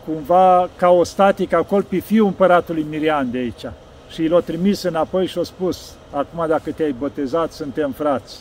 cumva 0.07 0.69
ca 0.77 0.89
o 0.89 1.05
statică 1.05 1.57
acolo 1.57 1.85
pe 1.89 1.99
fiul 1.99 2.27
împăratului 2.27 2.87
Mirian 2.91 3.31
de 3.31 3.39
aici. 3.39 3.67
Și 4.11 4.27
l-a 4.27 4.41
trimis 4.41 4.83
înapoi 4.83 5.27
și 5.27 5.39
a 5.39 5.43
spus, 5.43 5.95
acum 6.11 6.45
dacă 6.49 6.71
te-ai 6.71 6.95
botezat, 6.99 7.53
suntem 7.53 7.91
frați. 7.91 8.41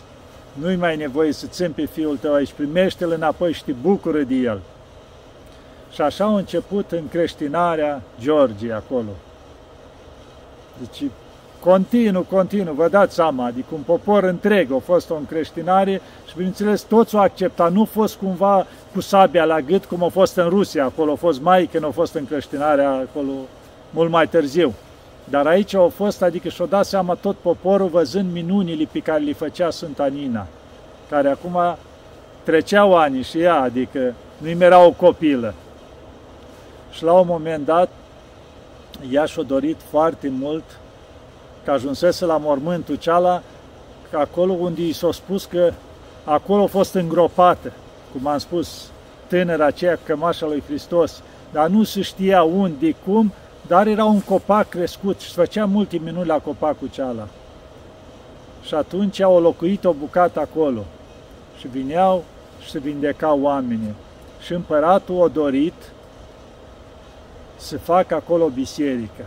Nu-i 0.54 0.76
mai 0.76 0.96
nevoie 0.96 1.32
să 1.32 1.46
țin 1.48 1.72
pe 1.72 1.86
fiul 1.86 2.18
tău 2.18 2.34
aici, 2.34 2.52
primește-l 2.52 3.12
înapoi 3.12 3.54
și 3.54 3.64
te 3.64 3.72
bucură 3.72 4.22
de 4.22 4.36
el. 4.36 4.60
Și 5.94 6.02
așa 6.02 6.26
a 6.26 6.36
început 6.36 6.92
încreștinarea 6.92 8.02
Georgie 8.22 8.74
acolo. 8.74 9.10
Deci, 10.78 11.10
continuu, 11.60 12.22
continuu, 12.22 12.74
vă 12.74 12.88
dați 12.88 13.14
seama, 13.14 13.46
adică 13.46 13.68
un 13.74 13.82
popor 13.82 14.24
întreg 14.24 14.72
a 14.72 14.78
fost 14.78 15.10
o 15.10 15.16
încreștinare 15.16 16.02
și, 16.28 16.36
bineînțeles, 16.36 16.82
toți 16.82 17.16
o 17.16 17.20
accepta, 17.20 17.68
nu 17.68 17.82
a 17.82 17.86
fost 17.92 18.16
cumva 18.16 18.66
cu 18.94 19.02
sabia 19.02 19.44
la 19.44 19.60
gât, 19.60 19.86
cum 19.86 20.04
a 20.04 20.08
fost 20.08 20.36
în 20.36 20.50
Rusia, 20.50 20.84
acolo 20.84 21.12
a 21.12 21.16
fost 21.16 21.42
mai 21.42 21.66
când 21.66 21.86
a 21.86 21.90
fost 21.90 22.14
încreștinarea 22.14 22.92
acolo 22.92 23.32
mult 23.90 24.10
mai 24.10 24.28
târziu. 24.28 24.74
Dar 25.24 25.48
aici 25.48 25.76
au 25.76 25.90
fost, 25.90 26.22
adică 26.22 26.50
și-o 26.50 26.66
dat 26.66 26.86
seama 26.86 27.14
tot 27.14 27.36
poporul 27.36 27.88
văzând 27.88 28.34
minunile 28.34 28.88
pe 28.92 29.00
care 29.00 29.24
le 29.24 29.34
făcea 29.34 29.70
Sfânta 29.70 30.06
Nina, 30.06 30.48
care 31.10 31.30
acum 31.30 31.78
treceau 32.44 32.96
ani 32.96 33.24
și 33.24 33.40
ea, 33.40 33.62
adică 33.62 34.14
nu-i 34.38 34.58
era 34.60 34.86
o 34.86 34.92
copilă. 34.92 35.54
Și 36.92 37.04
la 37.04 37.14
un 37.14 37.28
moment 37.28 37.66
dat, 37.66 37.90
ea 39.12 39.26
și-a 39.26 39.44
dorit 39.44 39.78
foarte 39.90 40.30
mult 40.30 40.64
că 41.64 41.72
ajunsese 41.72 42.26
la 42.26 42.38
mormântul 42.38 42.96
ceala, 42.96 43.42
acolo 44.12 44.54
unde 44.54 44.82
i 44.82 44.92
s-a 44.92 45.12
spus 45.12 45.46
că 45.46 45.74
acolo 46.24 46.64
a 46.64 46.68
fost 46.68 46.94
îngropată, 46.94 47.72
cum 48.12 48.28
am 48.28 48.38
spus, 48.38 48.90
tânăra 49.28 49.66
aceea, 49.66 50.00
cămașa 50.04 50.46
lui 50.46 50.64
Hristos, 50.68 51.22
dar 51.52 51.68
nu 51.68 51.84
se 51.84 52.02
știa 52.02 52.44
unde, 52.44 52.96
cum, 53.06 53.34
dar 53.68 53.88
era 53.88 54.06
un 54.06 54.22
copac 54.22 54.70
crescut 54.70 55.20
și 55.20 55.28
se 55.28 55.34
făcea 55.36 55.66
multe 55.66 55.98
minuni 55.98 56.28
la 56.28 56.38
copacul 56.38 56.90
ceala. 56.92 57.28
Și 58.64 58.74
atunci 58.74 59.20
au 59.20 59.42
locuit 59.42 59.86
o 59.86 59.94
bucată 59.94 60.40
acolo 60.40 60.84
și 61.60 61.68
vineau 61.68 62.24
și 62.62 62.70
se 62.70 62.80
vindecau 62.80 63.42
oamenii. 63.42 63.96
Și 64.42 64.54
împăratul 64.54 65.24
a 65.24 65.28
dorit 65.28 65.74
să 67.62 67.78
facă 67.78 68.16
acolo 68.16 68.44
o 68.44 68.50
biserică. 68.50 69.26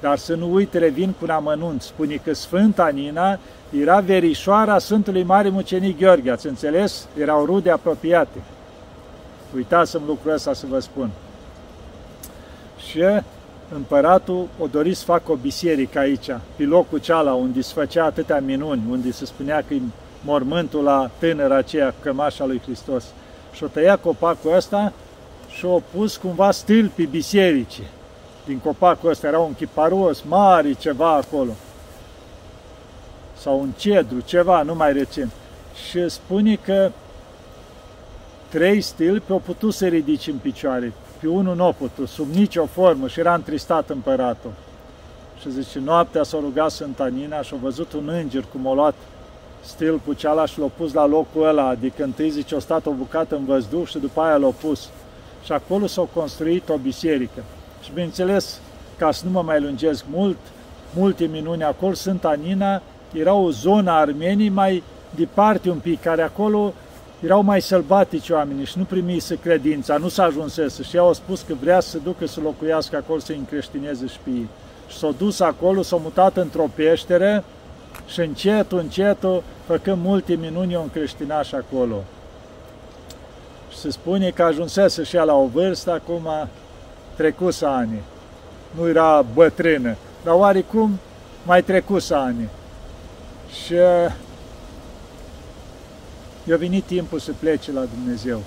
Dar 0.00 0.18
să 0.18 0.34
nu 0.34 0.52
uite, 0.52 0.78
revin 0.78 1.10
cu 1.10 1.18
un 1.22 1.30
amănunt, 1.30 1.82
spune 1.82 2.14
că 2.14 2.34
Sfânta 2.34 2.88
Nina 2.88 3.38
era 3.80 4.00
verișoara 4.00 4.78
Sfântului 4.78 5.22
Mare 5.22 5.48
Mucenic 5.48 5.98
Gheorghe, 5.98 6.30
ați 6.30 6.46
înțeles? 6.46 7.06
Erau 7.18 7.44
rude 7.44 7.70
apropiate. 7.70 8.38
Uitați-mi 9.54 10.06
lucrul 10.06 10.32
ăsta 10.32 10.52
să 10.52 10.66
vă 10.68 10.78
spun. 10.78 11.10
Și 12.88 13.02
împăratul 13.74 14.48
o 14.58 14.66
dori 14.66 14.94
să 14.94 15.04
facă 15.04 15.32
o 15.32 15.34
biserică 15.34 15.98
aici, 15.98 16.30
pe 16.56 16.62
locul 16.62 16.98
ceala 16.98 17.32
unde 17.32 17.60
se 17.60 17.72
făcea 17.74 18.04
atâtea 18.04 18.40
minuni, 18.40 18.82
unde 18.90 19.10
se 19.10 19.24
spunea 19.24 19.64
că 19.68 19.74
e 19.74 19.80
mormântul 20.24 20.82
la 20.82 21.10
tânăra 21.18 21.56
aceea, 21.56 21.94
cămașa 22.00 22.44
lui 22.44 22.60
Hristos. 22.64 23.04
Și 23.52 23.64
o 23.64 23.66
tăia 23.66 23.96
copacul 23.96 24.56
ăsta 24.56 24.92
și 25.56 25.64
o 25.64 25.80
pus 25.94 26.16
cumva 26.16 26.50
stâlpii 26.50 27.06
bisericii. 27.06 27.86
Din 28.46 28.58
copacul 28.58 29.10
ăsta 29.10 29.26
era 29.26 29.38
un 29.38 29.54
chiparos 29.54 30.22
mare, 30.22 30.72
ceva 30.72 31.12
acolo. 31.12 31.52
Sau 33.36 33.60
un 33.60 33.70
cedru, 33.76 34.20
ceva, 34.20 34.62
nu 34.62 34.74
mai 34.74 34.92
rețin. 34.92 35.30
Și 35.88 36.08
spune 36.08 36.54
că 36.54 36.90
trei 38.48 38.80
stâlpi 38.80 39.32
au 39.32 39.38
putut 39.38 39.74
să 39.74 39.86
ridici 39.86 40.26
în 40.26 40.36
picioare. 40.36 40.92
Pe 41.20 41.28
unul 41.28 41.56
nu 41.56 41.64
a 41.64 41.72
putut, 41.72 42.08
sub 42.08 42.34
nicio 42.34 42.66
formă 42.66 43.08
și 43.08 43.20
era 43.20 43.34
întristat 43.34 43.90
împăratul. 43.90 44.50
Și 45.40 45.50
zice, 45.50 45.78
noaptea 45.78 46.22
s-a 46.22 46.38
rugat 46.40 46.70
Sfânta 46.70 47.06
Nina 47.06 47.42
și 47.42 47.54
a 47.54 47.58
văzut 47.62 47.92
un 47.92 48.08
înger 48.08 48.44
cum 48.52 48.66
a 48.66 48.74
luat 48.74 48.94
stâlpul 49.64 50.14
ceala 50.14 50.46
și 50.46 50.58
l-a 50.58 50.70
pus 50.76 50.92
la 50.92 51.06
locul 51.06 51.46
ăla, 51.46 51.66
adică 51.66 52.02
întâi 52.02 52.30
zice, 52.30 52.54
a 52.54 52.58
stat 52.58 52.86
o 52.86 52.90
bucată 52.90 53.36
în 53.36 53.44
văzduh 53.44 53.86
și 53.86 53.98
după 53.98 54.20
aia 54.20 54.36
l-a 54.36 54.52
pus 54.60 54.88
și 55.44 55.52
acolo 55.52 55.86
s-a 55.86 56.08
construit 56.14 56.68
o 56.68 56.76
biserică. 56.76 57.42
Și 57.82 57.90
bineînțeles, 57.90 58.60
ca 58.98 59.12
să 59.12 59.24
nu 59.24 59.30
mă 59.30 59.42
mai 59.42 59.60
lungesc 59.60 60.04
mult, 60.10 60.38
multe 60.94 61.24
minuni 61.24 61.64
acolo, 61.64 61.94
Sfânta 61.94 62.32
Nina 62.42 62.82
era 63.12 63.34
o 63.34 63.50
zonă 63.50 63.90
a 63.90 63.94
Armenii 63.94 64.48
mai 64.48 64.82
departe 65.14 65.70
un 65.70 65.78
pic, 65.78 66.02
care 66.02 66.22
acolo 66.22 66.72
erau 67.24 67.42
mai 67.42 67.60
sălbatici 67.60 68.30
oamenii 68.30 68.64
și 68.64 68.78
nu 68.78 68.84
primise 68.84 69.38
credința, 69.38 69.96
nu 69.96 70.08
s-a 70.08 70.24
ajunsese 70.24 70.82
și 70.82 70.96
ea 70.96 71.02
au 71.02 71.12
spus 71.12 71.40
că 71.40 71.54
vrea 71.60 71.80
să 71.80 71.98
ducă 72.04 72.26
să 72.26 72.40
locuiască 72.40 72.96
acolo, 72.96 73.18
să 73.18 73.32
încreștineze 73.32 74.06
și 74.06 74.18
pe 74.22 74.30
ei. 74.30 74.48
Și 74.88 74.96
s-au 74.96 75.14
dus 75.18 75.40
acolo, 75.40 75.82
s-au 75.82 75.98
mutat 75.98 76.36
într-o 76.36 76.66
peșteră 76.74 77.44
și 78.06 78.20
încetul, 78.20 78.78
încetul, 78.78 79.42
făcând 79.66 79.98
multe 80.02 80.34
minuni, 80.34 80.74
au 80.74 80.82
încreștinat 80.82 81.44
și 81.44 81.54
acolo 81.54 82.04
se 83.74 83.90
spune 83.90 84.30
că 84.30 84.42
ajunsese 84.42 85.02
și 85.02 85.16
ea 85.16 85.22
la 85.22 85.34
o 85.34 85.46
vârstă, 85.46 85.92
acum 85.92 86.28
trecut 87.16 87.62
ani. 87.62 88.02
Nu 88.70 88.88
era 88.88 89.24
bătrână, 89.34 89.96
dar 90.24 90.34
oarecum 90.34 90.98
mai 91.46 91.62
trecut 91.62 92.10
ani. 92.10 92.48
Și 93.64 93.74
i-a 96.44 96.56
venit 96.56 96.84
timpul 96.84 97.18
să 97.18 97.32
plece 97.38 97.72
la 97.72 97.84
Dumnezeu. 97.94 98.42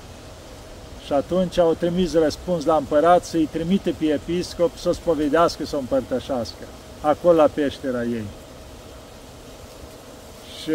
Și 1.05 1.13
atunci 1.13 1.57
au 1.57 1.73
trimis 1.73 2.13
răspuns 2.13 2.65
la 2.65 2.75
împărat 2.75 3.23
să-i 3.23 3.49
trimite 3.51 3.95
pe 3.97 4.05
episcop 4.05 4.77
să 4.77 4.89
o 4.89 4.91
spovedească, 4.91 5.65
să 5.65 5.75
o 5.75 5.79
împărtășească, 5.79 6.63
acolo 7.01 7.35
la 7.35 7.47
peștera 7.53 8.03
ei. 8.03 8.25
Și 10.61 10.71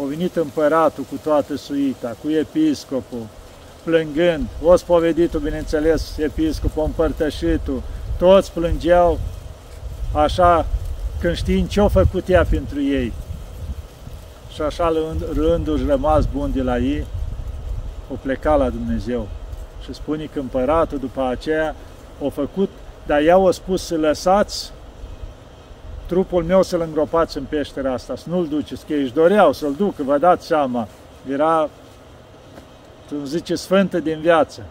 a 0.00 0.04
venit 0.08 0.36
împăratul 0.36 1.04
cu 1.04 1.18
toată 1.22 1.56
suita, 1.56 2.16
cu 2.22 2.30
episcopul, 2.30 3.26
plângând, 3.84 4.46
o 4.62 4.76
spoveditul, 4.76 5.40
bineînțeles, 5.40 6.16
episcopul, 6.18 6.84
împărtășitul, 6.84 7.82
toți 8.18 8.52
plângeau 8.52 9.18
așa 10.12 10.66
când 11.20 11.36
știind 11.36 11.68
ce-a 11.68 11.88
făcut 11.88 12.28
ea 12.28 12.44
pentru 12.44 12.82
ei. 12.82 13.12
Și 14.54 14.62
așa 14.62 14.92
rândul 15.34 15.86
rămas 15.86 16.24
bun 16.24 16.50
de 16.54 16.62
la 16.62 16.78
ei, 16.78 17.06
o 18.12 18.14
pleca 18.22 18.54
la 18.54 18.70
Dumnezeu. 18.70 19.28
Și 19.84 19.94
spune 19.94 20.28
că 20.32 20.38
împăratul 20.38 20.98
după 20.98 21.22
aceea 21.22 21.74
o 22.20 22.30
făcut, 22.30 22.70
dar 23.06 23.20
ea 23.20 23.36
a 23.36 23.50
spus 23.50 23.82
să 23.82 23.96
lăsați 23.96 24.72
trupul 26.06 26.44
meu 26.44 26.62
să-l 26.62 26.80
îngropați 26.80 27.36
în 27.36 27.44
peștera 27.48 27.92
asta, 27.92 28.16
să 28.16 28.24
nu-l 28.28 28.48
duceți, 28.48 28.86
că 28.86 28.92
ei 28.92 29.02
își 29.02 29.12
doreau 29.12 29.52
să-l 29.52 29.74
ducă, 29.74 30.02
vă 30.02 30.18
dați 30.18 30.46
seama, 30.46 30.88
era, 31.30 31.68
cum 33.08 33.24
zice, 33.24 33.54
sfântă 33.54 33.98
din 33.98 34.18
viață. 34.20 34.62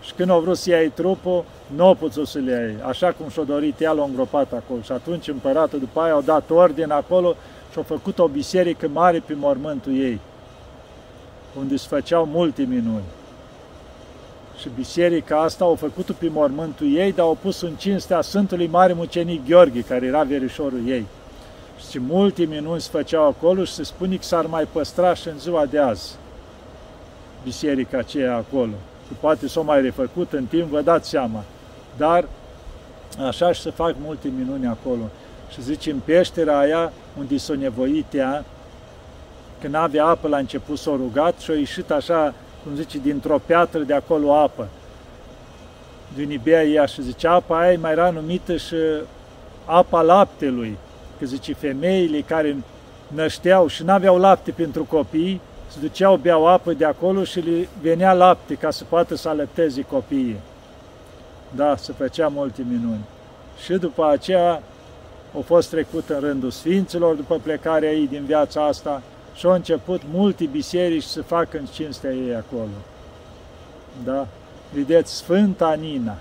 Și 0.00 0.12
când 0.12 0.30
au 0.30 0.40
vrut 0.40 0.56
să 0.56 0.70
iei 0.70 0.88
trupul, 0.88 1.44
nu 1.76 1.86
au 1.86 1.94
putut 1.94 2.28
să 2.28 2.38
le 2.38 2.50
iei, 2.50 2.88
așa 2.88 3.12
cum 3.12 3.28
și-a 3.28 3.42
dorit 3.42 3.80
ea, 3.80 3.92
l-a 3.92 4.02
îngropat 4.02 4.52
acolo. 4.52 4.80
Și 4.80 4.92
atunci 4.92 5.28
împăratul 5.28 5.78
după 5.78 6.00
aia 6.00 6.12
au 6.12 6.22
dat 6.22 6.50
ordine 6.50 6.92
acolo 6.92 7.34
și 7.70 7.76
au 7.76 7.82
făcut 7.82 8.18
o 8.18 8.28
biserică 8.28 8.88
mare 8.92 9.22
pe 9.26 9.34
mormântul 9.34 9.96
ei, 9.98 10.20
unde 11.58 11.76
se 11.76 11.86
făceau 11.88 12.26
multe 12.26 12.62
minuni. 12.62 13.04
Și 14.60 14.68
biserica 14.76 15.40
asta 15.40 15.64
au 15.64 15.74
făcut-o 15.74 16.12
pe 16.18 16.28
mormântul 16.28 16.94
ei, 16.94 17.12
dar 17.12 17.24
au 17.24 17.38
pus 17.42 17.60
în 17.60 17.74
cinstea 17.74 18.20
Sfântului 18.20 18.66
Mare 18.66 18.92
Mucenic 18.92 19.46
Gheorghe, 19.46 19.80
care 19.80 20.06
era 20.06 20.22
verișorul 20.22 20.88
ei. 20.88 21.06
Și 21.90 21.98
multe 21.98 22.44
minuni 22.44 22.80
se 22.80 22.88
făceau 22.90 23.26
acolo 23.26 23.64
și 23.64 23.72
se 23.72 23.84
spune 23.84 24.16
că 24.16 24.22
s-ar 24.22 24.46
mai 24.46 24.68
păstra 24.72 25.14
și 25.14 25.28
în 25.28 25.38
ziua 25.38 25.66
de 25.66 25.78
azi 25.78 26.16
biserica 27.46 27.98
aceea 27.98 28.36
acolo. 28.36 28.72
Și 29.06 29.12
poate 29.20 29.48
s-o 29.48 29.62
mai 29.62 29.80
refăcut 29.80 30.32
în 30.32 30.44
timp, 30.44 30.70
vă 30.70 30.80
dați 30.80 31.08
seama. 31.08 31.42
Dar 31.96 32.24
așa 33.26 33.52
și 33.52 33.60
se 33.60 33.70
fac 33.70 33.94
multe 34.04 34.28
minuni 34.36 34.66
acolo. 34.66 35.10
Și 35.52 35.62
zice, 35.62 35.90
în 35.90 35.98
peștera 36.04 36.58
aia, 36.58 36.92
unde 37.18 37.36
s-o 37.36 37.54
nevoit 37.54 38.14
ea, 38.14 38.44
când 39.60 39.74
avea 39.74 40.06
apă 40.06 40.28
la 40.28 40.36
început 40.36 40.78
s-o 40.78 40.96
rugat 40.96 41.38
și 41.38 41.50
a 41.50 41.54
ieșit 41.54 41.90
așa 41.90 42.34
cum 42.66 42.76
zice, 42.76 42.98
dintr-o 42.98 43.38
piatră 43.46 43.78
de 43.78 43.94
acolo 43.94 44.34
apă. 44.34 44.68
Din 46.14 46.30
Ibea 46.30 46.64
ea 46.64 46.86
și 46.86 47.02
zice, 47.02 47.26
apa 47.26 47.58
aia 47.58 47.78
mai 47.78 47.90
era 47.90 48.10
numită 48.10 48.56
și 48.56 48.74
apa 49.64 50.02
laptelui, 50.02 50.76
că 51.18 51.26
zice, 51.26 51.54
femeile 51.54 52.20
care 52.20 52.56
nășteau 53.08 53.66
și 53.66 53.84
n-aveau 53.84 54.18
lapte 54.18 54.50
pentru 54.50 54.84
copii, 54.84 55.40
se 55.68 55.78
duceau, 55.80 56.16
beau 56.16 56.46
apă 56.46 56.72
de 56.72 56.84
acolo 56.84 57.24
și 57.24 57.40
le 57.40 57.68
venea 57.82 58.12
lapte 58.12 58.54
ca 58.54 58.70
să 58.70 58.84
poată 58.88 59.14
să 59.14 59.28
alăpteze 59.28 59.82
copiii. 59.82 60.40
Da, 61.54 61.76
se 61.76 61.92
făcea 61.92 62.28
multe 62.28 62.66
minuni. 62.68 63.04
Și 63.64 63.72
după 63.72 64.06
aceea 64.06 64.62
au 65.34 65.40
fost 65.40 65.70
trecut 65.70 66.08
în 66.08 66.20
rândul 66.20 66.50
Sfinților 66.50 67.14
după 67.14 67.38
plecarea 67.42 67.92
ei 67.92 68.06
din 68.06 68.24
viața 68.24 68.66
asta, 68.66 69.02
și 69.36 69.46
au 69.46 69.52
început 69.52 70.02
multe 70.12 70.44
biserici 70.44 71.02
să 71.02 71.22
facă 71.22 71.58
în 71.58 71.66
cinstea 71.66 72.12
ei 72.12 72.34
acolo. 72.34 72.76
Da? 74.04 74.26
Vedeți, 74.72 75.14
Sfânta 75.14 75.74
Nina, 75.74 76.16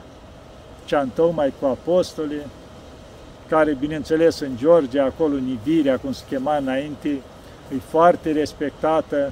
cea 0.85 0.99
întocmai 1.01 1.53
cu 1.59 1.65
apostolii, 1.65 2.41
care, 3.47 3.77
bineînțeles, 3.79 4.39
în 4.39 4.57
Georgia, 4.57 5.03
acolo, 5.03 5.33
în 5.33 5.47
Ivirea, 5.47 5.97
cum 5.97 6.11
se 6.11 6.23
chema 6.29 6.57
înainte, 6.57 7.09
e 7.73 7.75
foarte 7.89 8.31
respectată 8.31 9.31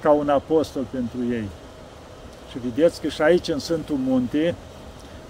ca 0.00 0.10
un 0.10 0.28
apostol 0.28 0.86
pentru 0.90 1.18
ei. 1.30 1.48
Și 2.50 2.58
vedeți 2.58 3.00
că 3.00 3.08
și 3.08 3.22
aici, 3.22 3.48
în 3.48 3.58
Sfântul 3.58 3.96
Munte, 3.96 4.54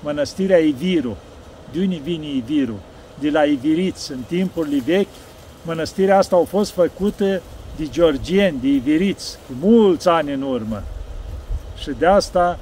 mănăstirea 0.02 0.58
Iviru, 0.58 1.16
de 1.72 1.80
unde 1.80 1.96
vine 1.96 2.26
Iviru? 2.26 2.80
De 3.18 3.30
la 3.30 3.44
Iviriți, 3.44 4.12
în 4.12 4.20
timpurile 4.26 4.82
vechi, 4.84 5.06
mănăstirea 5.66 6.18
asta 6.18 6.36
au 6.36 6.44
fost 6.44 6.70
făcută 6.70 7.42
de 7.76 7.88
georgieni, 7.90 8.58
de 8.60 8.68
iviriți, 8.68 9.38
cu 9.46 9.66
mulți 9.66 10.08
ani 10.08 10.32
în 10.32 10.42
urmă. 10.42 10.82
Și 11.76 11.90
de 11.98 12.06
asta 12.06 12.58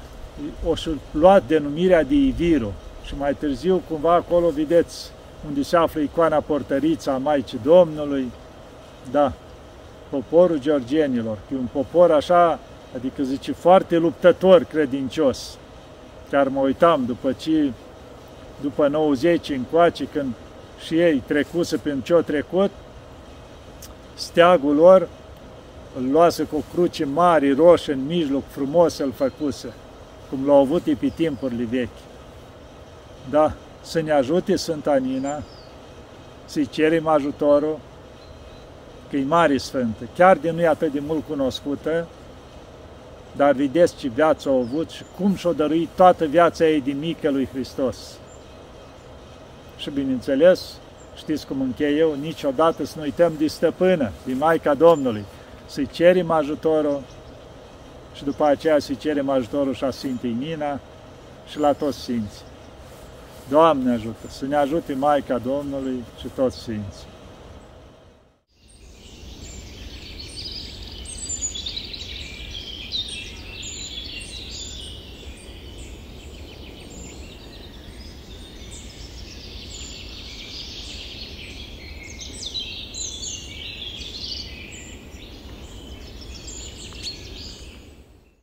o 0.67 0.75
și 0.75 0.89
luat 1.11 1.43
denumirea 1.47 2.03
de 2.03 2.13
Iviru. 2.13 2.73
Și 3.05 3.13
mai 3.17 3.33
târziu, 3.33 3.81
cumva 3.89 4.13
acolo, 4.13 4.49
vedeți, 4.49 5.11
unde 5.47 5.61
se 5.61 5.77
află 5.77 6.01
icoana 6.01 6.39
portărița 6.39 7.13
a 7.13 7.17
Maicii 7.17 7.59
Domnului, 7.63 8.31
da, 9.11 9.33
poporul 10.09 10.59
georgienilor, 10.59 11.37
e 11.51 11.55
un 11.55 11.67
popor 11.71 12.11
așa, 12.11 12.59
adică 12.95 13.23
zice, 13.23 13.51
foarte 13.51 13.97
luptător, 13.97 14.63
credincios. 14.63 15.57
Chiar 16.29 16.47
mă 16.47 16.59
uitam 16.59 17.03
după 17.05 17.31
ce, 17.31 17.71
după 18.61 18.87
90 18.87 19.49
încoace, 19.49 20.03
când 20.03 20.33
și 20.85 20.99
ei 20.99 21.23
trecuse 21.27 21.77
prin 21.77 22.01
ce-o 22.01 22.21
trecut, 22.21 22.71
steagul 24.15 24.75
lor 24.75 25.07
îl 25.97 26.11
luase 26.11 26.43
cu 26.43 26.55
o 26.55 26.73
cruce 26.73 27.05
mare, 27.05 27.53
roșie, 27.53 27.93
în 27.93 28.05
mijloc, 28.05 28.43
frumos 28.47 28.97
îl 28.97 29.11
făcuse, 29.11 29.73
cum 30.29 30.45
l-au 30.45 30.59
avut 30.59 30.81
pe 30.81 31.11
timpurile 31.15 31.63
vechi. 31.63 31.97
Da, 33.29 33.53
să 33.81 34.01
ne 34.01 34.11
ajute 34.11 34.55
Sfânta 34.55 34.95
Nina, 34.95 35.43
să-i 36.45 36.67
cerem 36.67 37.07
ajutorul, 37.07 37.79
că 39.09 39.17
e 39.17 39.23
mare 39.23 39.57
Sfântă, 39.57 40.07
chiar 40.15 40.37
de 40.37 40.51
nu 40.51 40.61
e 40.61 40.67
atât 40.67 40.91
de 40.91 41.01
mult 41.07 41.23
cunoscută, 41.27 42.07
dar 43.35 43.51
vedeți 43.51 43.95
ce 43.95 44.07
viață 44.07 44.49
au 44.49 44.59
avut 44.59 44.89
și 44.89 45.03
cum 45.17 45.35
și-a 45.35 45.51
dăruit 45.51 45.89
toată 45.95 46.25
viața 46.25 46.67
ei 46.67 46.81
din 46.81 46.99
mică 46.99 47.29
lui 47.29 47.47
Hristos. 47.53 47.97
Și 49.77 49.89
bineînțeles, 49.89 50.77
știți 51.15 51.47
cum 51.47 51.61
închei 51.61 51.97
eu, 51.97 52.15
niciodată 52.21 52.85
să 52.85 52.93
nu 52.97 53.03
uităm 53.03 53.33
de 53.37 53.47
stăpână, 53.47 54.11
de 54.25 54.33
Maica 54.33 54.73
Domnului, 54.73 55.25
să-i 55.65 55.87
cerem 55.91 56.31
ajutorul 56.31 57.01
și 58.13 58.23
după 58.23 58.45
aceea 58.45 58.79
să-i 58.79 58.97
cerem 58.97 59.29
ajutorul 59.29 59.73
și 59.73 59.83
a 59.83 59.89
Sfintei 59.89 60.35
Nina 60.39 60.79
și 61.47 61.59
la 61.59 61.73
toți 61.73 61.97
Sfinții. 61.97 62.45
Doamne 63.49 63.91
ajută, 63.91 64.27
să 64.27 64.45
ne 64.45 64.55
ajute 64.55 64.93
Maica 64.93 65.37
Domnului 65.37 66.03
și 66.19 66.27
toți 66.35 66.57
Sfinții. 66.57 67.14